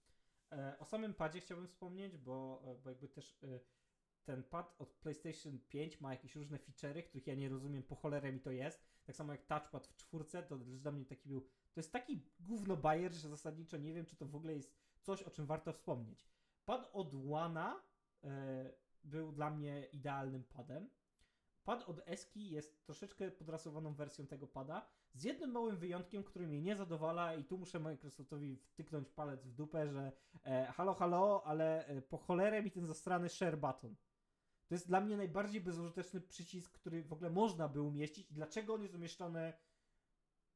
[0.53, 3.61] E, o samym padzie chciałbym wspomnieć, bo, e, bo jakby też e,
[4.25, 8.33] ten pad od PlayStation 5 ma jakieś różne feature'y, których ja nie rozumiem, po cholerę
[8.33, 8.85] mi to jest.
[9.05, 11.41] Tak samo jak touchpad w czwórce, to dla mnie taki był...
[11.41, 15.23] To jest taki gówno bajer, że zasadniczo nie wiem, czy to w ogóle jest coś,
[15.23, 16.25] o czym warto wspomnieć.
[16.65, 17.83] Pad od Łana
[18.25, 18.73] e,
[19.05, 20.91] był dla mnie idealnym padem.
[21.65, 26.63] Pad od Eski jest troszeczkę podrasowaną wersją tego pada, z jednym małym wyjątkiem, który mnie
[26.63, 30.13] nie zadowala i tu muszę Microsoftowi wtyknąć palec w dupę, że
[30.45, 33.97] e, halo, halo, ale e, po cholerę mi ten zastrany share button.
[34.69, 38.75] To jest dla mnie najbardziej bezużyteczny przycisk, który w ogóle można by umieścić i dlaczego
[38.75, 39.53] on jest umieszczony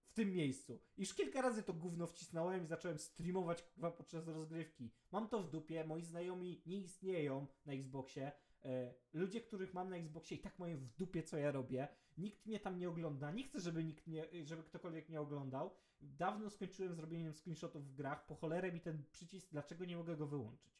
[0.04, 0.80] w tym miejscu.
[0.96, 4.90] Już kilka razy to gówno wcisnąłem i zacząłem streamować kurwa podczas rozgrywki.
[5.12, 8.32] Mam to w dupie, moi znajomi nie istnieją na Xboxie.
[8.64, 11.88] E, ludzie, których mam na Xboxie i tak mają w dupie co ja robię.
[12.18, 13.30] Nikt mnie tam nie ogląda.
[13.30, 14.04] Nie chcę, żeby nikt
[14.44, 15.70] żeby ktokolwiek mnie oglądał.
[16.00, 18.26] Dawno skończyłem z robieniem screenshotów w grach.
[18.26, 20.78] Po cholerę mi ten przycisk, dlaczego nie mogę go wyłączyć?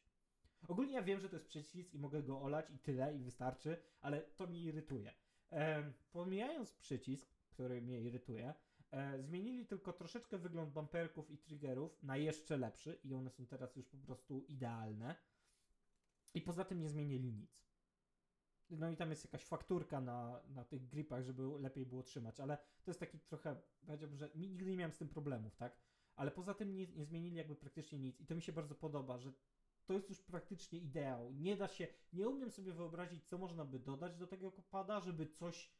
[0.69, 3.77] Ogólnie ja wiem, że to jest przycisk i mogę go olać i tyle, i wystarczy,
[4.01, 5.15] ale to mnie irytuje.
[5.53, 8.55] E, pomijając przycisk, który mnie irytuje,
[8.91, 13.77] e, zmienili tylko troszeczkę wygląd bumperków i triggerów na jeszcze lepszy i one są teraz
[13.77, 15.17] już po prostu idealne.
[16.35, 17.68] I poza tym nie zmienili nic.
[18.71, 22.57] No i tam jest jakaś fakturka na, na tych gripach, żeby lepiej było trzymać, ale
[22.57, 23.57] to jest taki trochę,
[23.87, 25.77] powiedziałbym, że nigdy nie miałem z tym problemów, tak?
[26.17, 29.19] Ale poza tym nie, nie zmienili jakby praktycznie nic i to mi się bardzo podoba,
[29.19, 29.33] że
[29.87, 31.33] to jest już praktycznie ideał.
[31.33, 35.27] Nie da się, nie umiem sobie wyobrazić, co można by dodać do tego pada, żeby
[35.27, 35.71] coś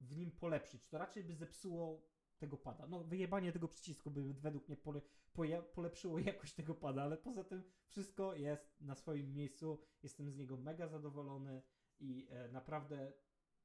[0.00, 0.86] w nim polepszyć.
[0.86, 2.02] To raczej by zepsuło
[2.38, 2.86] tego pada.
[2.86, 5.00] No, wyjebanie tego przycisku by według mnie pole,
[5.32, 9.78] poje, polepszyło jakość tego pada, ale poza tym wszystko jest na swoim miejscu.
[10.02, 11.62] Jestem z niego mega zadowolony
[12.02, 13.12] i e, naprawdę,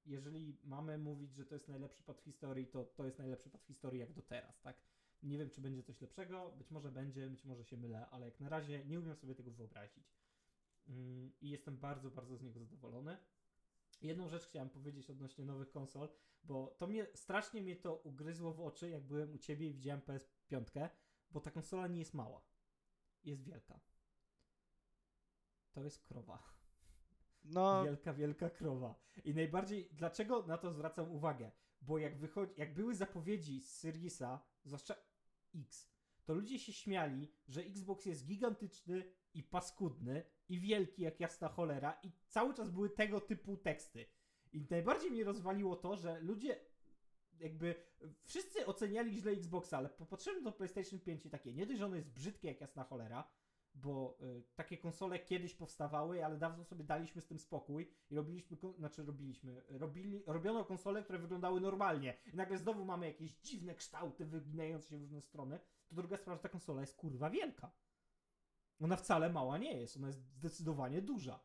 [0.05, 3.61] jeżeli mamy mówić, że to jest najlepszy pad w historii, to to jest najlepszy pad
[3.61, 4.77] w historii jak do teraz, tak?
[5.23, 8.39] Nie wiem, czy będzie coś lepszego, być może będzie, być może się mylę, ale jak
[8.39, 10.13] na razie nie umiem sobie tego wyobrazić.
[10.87, 13.17] Mm, I jestem bardzo, bardzo z niego zadowolony.
[14.01, 16.09] Jedną rzecz chciałem powiedzieć odnośnie nowych konsol,
[16.43, 20.01] bo to mnie, strasznie mnie to ugryzło w oczy, jak byłem u ciebie i widziałem
[20.01, 20.89] PS5,
[21.31, 22.41] bo ta konsola nie jest mała.
[23.23, 23.79] Jest wielka.
[25.71, 26.56] To jest krowa.
[27.49, 28.95] No, Wielka, wielka krowa.
[29.25, 31.51] I najbardziej, dlaczego na to zwracam uwagę?
[31.81, 34.95] Bo jak, wychodzi, jak były zapowiedzi z Seriesa, zwłaszcza
[35.55, 35.91] X,
[36.25, 41.99] to ludzie się śmiali, że Xbox jest gigantyczny i paskudny i wielki jak jasna cholera
[42.03, 44.05] i cały czas były tego typu teksty.
[44.53, 46.59] I najbardziej mnie rozwaliło to, że ludzie
[47.39, 47.75] jakby
[48.23, 51.95] wszyscy oceniali źle Xboxa, ale popatrzyłem do PlayStation 5 i takie, nie dość, że ono
[51.95, 53.27] jest brzydkie jak jasna cholera,
[53.81, 58.57] bo y, takie konsole kiedyś powstawały, ale dawno sobie daliśmy z tym spokój i robiliśmy,
[58.77, 64.25] znaczy robiliśmy, robili, robiono konsole, które wyglądały normalnie i nagle znowu mamy jakieś dziwne kształty
[64.25, 67.71] wyginające się w różne strony, to druga sprawa, że ta konsola jest kurwa wielka.
[68.79, 71.39] Ona wcale mała nie jest, ona jest zdecydowanie duża.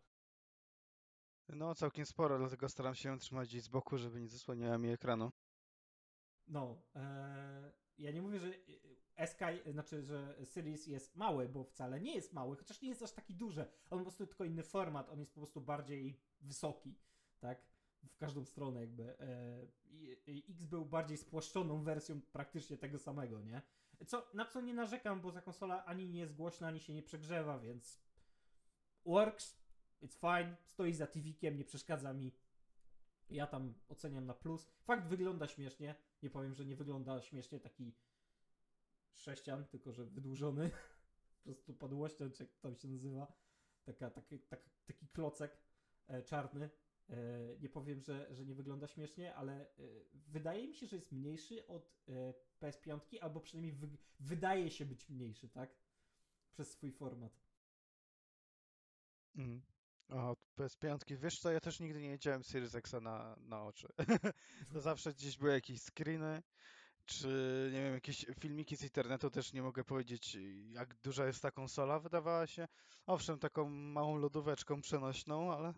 [1.48, 4.90] no całkiem sporo, dlatego staram się ją trzymać gdzieś z boku, żeby nie zasłaniała mi
[4.90, 5.30] ekranu.
[6.46, 8.48] No, e, ja nie mówię, że
[9.16, 9.40] e, SK,
[9.72, 13.34] znaczy, że Series jest mały, bo wcale nie jest mały, chociaż nie jest aż taki
[13.34, 13.66] duży.
[13.90, 16.98] On po prostu tylko inny format, on jest po prostu bardziej wysoki,
[17.40, 17.62] tak?
[18.08, 19.18] W każdą stronę jakby.
[19.20, 19.66] E,
[20.48, 23.62] X był bardziej spłaszczoną wersją praktycznie tego samego, nie?
[24.06, 27.02] Co, na co nie narzekam, bo za konsola ani nie jest głośna, ani się nie
[27.02, 28.02] przegrzewa, więc
[29.04, 29.62] works,
[30.02, 32.32] it's fine, stoi za TV-kiem, nie przeszkadza mi.
[33.30, 34.70] Ja tam oceniam na plus.
[34.84, 35.94] Fakt wygląda śmiesznie.
[36.22, 37.94] Nie powiem, że nie wygląda śmiesznie taki
[39.14, 40.70] sześcian, tylko że wydłużony.
[41.44, 43.32] po prostu padłościan, czy jak to tam się nazywa.
[43.84, 45.56] Taka, taki, tak, taki klocek
[46.08, 46.70] e, czarny.
[47.10, 47.16] E,
[47.60, 49.66] nie powiem, że, że nie wygląda śmiesznie, ale e,
[50.12, 53.88] wydaje mi się, że jest mniejszy od e, PS5, albo przynajmniej wy,
[54.20, 55.74] wydaje się być mniejszy, tak?
[56.50, 57.42] Przez swój format.
[60.08, 63.88] A od PS5, wiesz co, ja też nigdy nie jeździłem Series X na, na oczy.
[64.72, 66.42] To zawsze gdzieś były jakieś screeny,
[67.04, 70.38] czy nie wiem, jakieś filmiki z internetu, też nie mogę powiedzieć
[70.70, 72.68] jak duża jest ta konsola, wydawała się,
[73.06, 75.74] owszem, taką małą lodóweczką przenośną, ale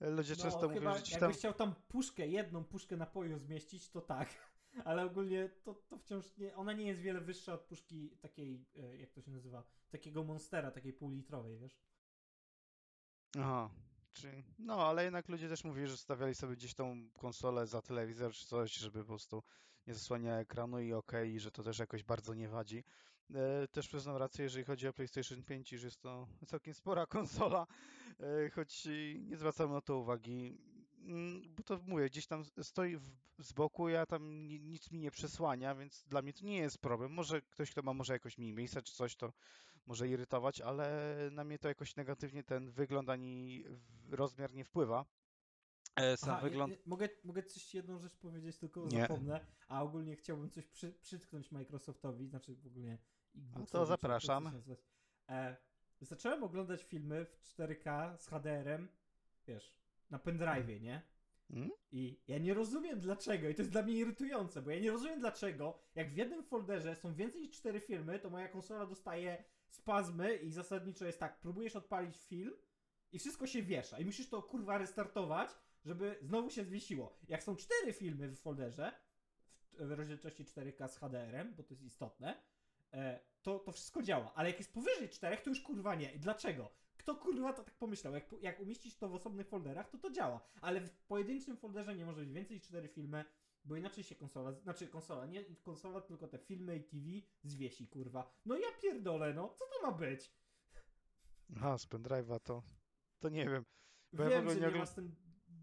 [0.00, 1.32] ludzie często mówią, że tam...
[1.32, 4.28] chciał tam puszkę, jedną puszkę napoju zmieścić, to tak.
[4.84, 8.96] Ale ogólnie to, to wciąż nie, ona nie jest wiele wyższa od puszki takiej, e,
[8.96, 11.80] jak to się nazywa, takiego monstera, takiej półlitrowej, wiesz?
[13.38, 13.70] Aha,
[14.12, 18.32] czyli, no ale jednak ludzie też mówili, że stawiali sobie gdzieś tą konsolę za telewizor
[18.32, 19.42] czy coś, żeby po prostu
[19.88, 20.92] nie zasłania ekranu i
[21.26, 22.84] i że to też jakoś bardzo nie wadzi.
[23.34, 27.66] E, też przyznam rację, jeżeli chodzi o PlayStation 5, iż jest to całkiem spora konsola,
[28.20, 28.88] e, choć
[29.20, 30.58] nie zwracam na to uwagi,
[31.08, 32.98] Mm, bo to mówię, gdzieś tam stoi
[33.38, 36.78] z boku, ja tam ni, nic mi nie przesłania, więc dla mnie to nie jest
[36.78, 37.12] problem.
[37.12, 39.32] Może ktoś, kto ma może jakoś mniej miejsca czy coś, to
[39.86, 43.64] może irytować, ale na mnie to jakoś negatywnie ten wygląd ani
[44.10, 45.04] rozmiar nie wpływa.
[46.00, 46.72] E, Sam Aha, wygląd.
[46.72, 49.00] je- mogę, mogę coś jedną rzecz powiedzieć, tylko Nie.
[49.00, 52.98] zapomnę, a ogólnie chciałbym coś przy, przytknąć Microsoftowi, znaczy w ogóle
[53.36, 54.44] Xboxowi, to zapraszam.
[54.44, 54.78] to nazywać.
[55.28, 55.56] E,
[56.00, 58.88] zacząłem oglądać filmy w 4K z HDR-em,
[59.46, 59.74] wiesz,
[60.10, 61.02] na pendrive'ie, nie?
[61.50, 61.70] Mm?
[61.92, 65.20] I ja nie rozumiem dlaczego, i to jest dla mnie irytujące, bo ja nie rozumiem
[65.20, 70.36] dlaczego, jak w jednym folderze są więcej niż cztery filmy, to moja konsola dostaje spazmy
[70.36, 72.52] i zasadniczo jest tak, próbujesz odpalić film
[73.12, 75.50] i wszystko się wiesza i musisz to kurwa restartować,
[75.84, 77.18] żeby znowu się zwiesiło.
[77.28, 78.92] Jak są cztery filmy w folderze,
[79.72, 82.42] w, rozdzielczości 4K z HDR-em, bo to jest istotne,
[82.92, 86.12] e, to, to wszystko działa, ale jak jest powyżej czterech, to już kurwa nie.
[86.12, 86.70] I dlaczego?
[86.96, 88.14] Kto kurwa to tak pomyślał?
[88.14, 90.40] Jak, jak umieścisz to w osobnych folderach, to to działa.
[90.60, 93.24] Ale w pojedynczym folderze nie może być więcej niż cztery filmy,
[93.64, 97.04] bo inaczej się konsola, znaczy konsola, nie konsola, tylko te filmy i TV
[97.44, 98.30] zwiesi, kurwa.
[98.46, 100.32] No ja pierdolę, no, co to ma być?
[101.56, 102.62] Aha, z pendrive'a to,
[103.18, 103.64] to nie wiem.
[104.12, 105.16] Bo ja wiem, ogóle że nie ogl- masz z tym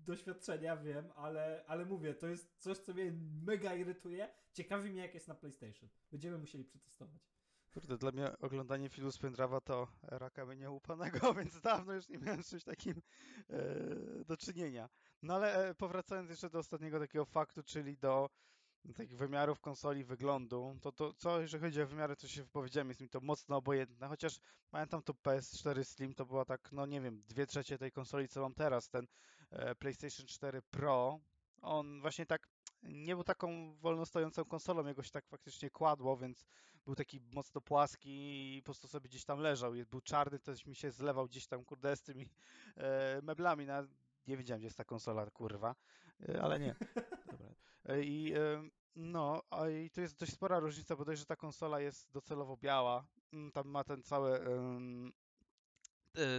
[0.06, 3.14] doświadczenia, wiem, ale, ale mówię, to jest coś, co mnie
[3.46, 4.30] mega irytuje.
[4.54, 5.90] Ciekawi mnie, jak jest na PlayStation.
[6.12, 7.36] Będziemy musieli przetestować.
[7.74, 12.18] Kurde, dla mnie oglądanie filmu z pendrive'a to era kamienia łupanego, więc dawno już nie
[12.18, 13.02] miałem z czymś takim
[13.50, 14.90] e, do czynienia.
[15.22, 18.30] No ale e, powracając jeszcze do ostatniego takiego faktu, czyli do
[18.94, 23.02] takich wymiarów konsoli, wyglądu, to, to co, jeżeli chodzi o wymiary, to się wypowiedziałem, jest
[23.02, 27.24] mi to mocno obojętne, chociaż pamiętam to PS4 Slim, to była tak, no nie wiem,
[27.28, 29.08] dwie trzecie tej konsoli, co mam teraz, ten
[29.80, 31.20] PlayStation 4 Pro,
[31.62, 32.48] on właśnie tak
[32.84, 36.46] nie był taką wolno stojącą konsolą, jego się tak faktycznie kładło, więc
[36.86, 38.10] był taki mocno płaski
[38.58, 39.72] i po prostu sobie gdzieś tam leżał.
[39.90, 42.30] Był czarny, też mi się zlewał gdzieś tam, kurde, z tymi
[42.78, 43.66] e, meblami.
[43.66, 43.88] Na...
[44.28, 45.76] Nie wiedziałem, gdzie jest ta konsola, kurwa,
[46.30, 46.76] e, ale nie.
[47.32, 47.50] Dobra.
[47.86, 49.42] E, I e, no,
[49.86, 53.08] i to jest dość spora różnica, bo dość, że ta konsola jest docelowo biała.
[53.34, 54.80] mm, Tam ma ten cały e,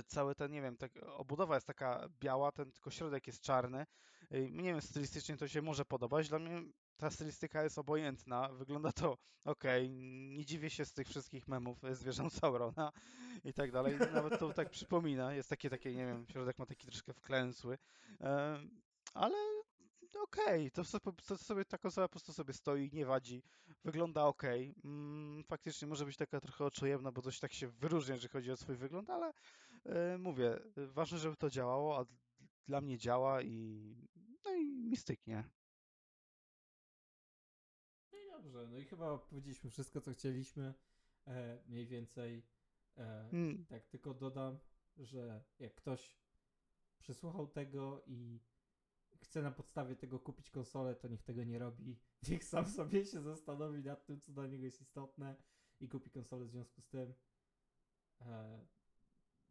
[0.07, 3.87] cały ten, nie wiem, tak, obudowa jest taka biała, ten tylko środek jest czarny.
[4.31, 6.29] Nie wiem, stylistycznie to się może podobać.
[6.29, 6.63] Dla mnie
[6.97, 8.49] ta stylistyka jest obojętna.
[8.49, 9.65] Wygląda to ok.
[10.29, 12.93] Nie dziwię się z tych wszystkich memów e, zwierząt Saurona
[13.45, 13.99] i tak dalej.
[14.13, 15.35] Nawet to tak przypomina.
[15.35, 17.79] Jest takie, takie, nie wiem, środek ma taki troszkę wklęsły.
[19.15, 19.37] Ale
[20.23, 23.43] okej, to, sobie, to sobie ta konsola po prostu sobie stoi, nie wadzi,
[23.85, 24.43] wygląda ok.
[25.47, 28.77] Faktycznie może być taka trochę oczojemna, bo coś tak się wyróżnia, jeżeli chodzi o swój
[28.77, 29.33] wygląd, ale e,
[30.19, 32.07] mówię, e, ważne, żeby to działało, a
[32.67, 33.95] dla mnie działa i
[34.45, 35.45] no i mi styknie.
[38.13, 40.75] No i dobrze, no i chyba powiedzieliśmy wszystko, co chcieliśmy.
[41.27, 42.47] E, mniej więcej.
[42.97, 44.59] E, Mm, tak, tylko dodam,
[44.97, 46.17] że jak ktoś
[46.99, 48.41] przesłuchał tego i
[49.21, 51.99] chce na podstawie tego kupić konsolę, to niech tego nie robi.
[52.31, 55.37] Niech sam sobie się zastanowi nad tym, co dla niego jest istotne
[55.81, 57.15] i kupi konsolę w związku z tym.
[58.21, 58.67] E,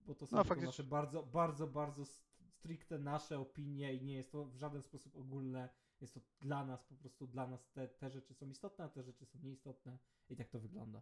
[0.05, 4.13] bo to są No, faktycznie- nasze bardzo, bardzo, bardzo st- stricte nasze opinie i nie
[4.13, 5.69] jest to w żaden sposób ogólne.
[6.01, 9.03] Jest to dla nas, po prostu dla nas te, te rzeczy są istotne, a te
[9.03, 9.97] rzeczy są nieistotne
[10.29, 11.01] i tak to wygląda.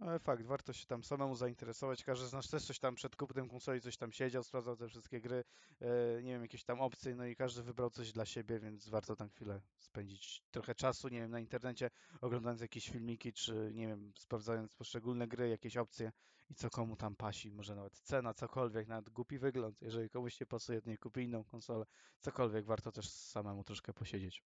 [0.00, 2.04] Ale fakt, warto się tam samemu zainteresować.
[2.04, 5.20] Każdy z nas też coś tam przed kupnem konsoli coś tam siedział, sprawdzał te wszystkie
[5.20, 5.44] gry,
[5.80, 9.16] e, nie wiem, jakieś tam opcje, no i każdy wybrał coś dla siebie, więc warto
[9.16, 11.90] tam chwilę spędzić trochę czasu, nie wiem, na internecie,
[12.20, 16.12] oglądając jakieś filmiki, czy nie wiem, sprawdzając poszczególne gry, jakieś opcje
[16.50, 19.82] i co komu tam pasi, może nawet cena, cokolwiek, nawet głupi wygląd.
[19.82, 21.84] Jeżeli komuś nie pasuje, nie kupi inną konsolę,
[22.20, 24.44] cokolwiek, warto też samemu troszkę posiedzieć.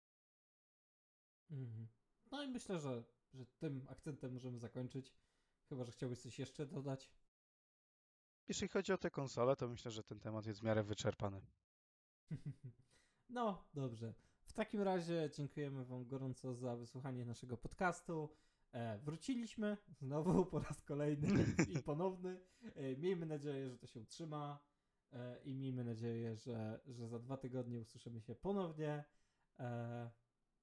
[1.52, 1.88] Mhm.
[2.32, 3.04] No i myślę, że,
[3.34, 5.14] że tym akcentem możemy zakończyć.
[5.70, 7.10] Chyba, że chciałbyś coś jeszcze dodać.
[8.48, 11.42] Jeśli chodzi o te konsole, to myślę, że ten temat jest w miarę wyczerpany.
[13.32, 14.14] No, dobrze.
[14.44, 18.30] W takim razie dziękujemy Wam gorąco za wysłuchanie naszego podcastu.
[18.72, 22.40] E, wróciliśmy znowu po raz kolejny i ponowny.
[22.76, 24.60] E, miejmy nadzieję, że to się utrzyma
[25.12, 29.04] e, i miejmy nadzieję, że, że za dwa tygodnie usłyszymy się ponownie.
[29.60, 30.12] E,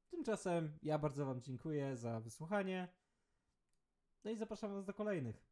[0.08, 2.88] tymczasem ja bardzo Wam dziękuję za wysłuchanie.
[4.26, 5.44] No i zapraszam Was do kolejnych.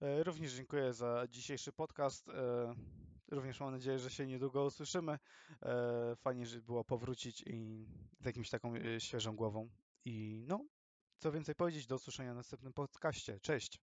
[0.00, 2.28] E, Również dziękuję za dzisiejszy podcast.
[2.28, 2.74] E,
[3.30, 5.18] Również mam nadzieję, że się niedługo usłyszymy.
[5.62, 7.86] E, Fajnie, że było powrócić i
[8.20, 9.68] z jakimś taką świeżą głową.
[10.04, 10.64] I no,
[11.18, 13.40] co więcej powiedzieć, do usłyszenia w następnym podcaście.
[13.40, 13.80] Cześć!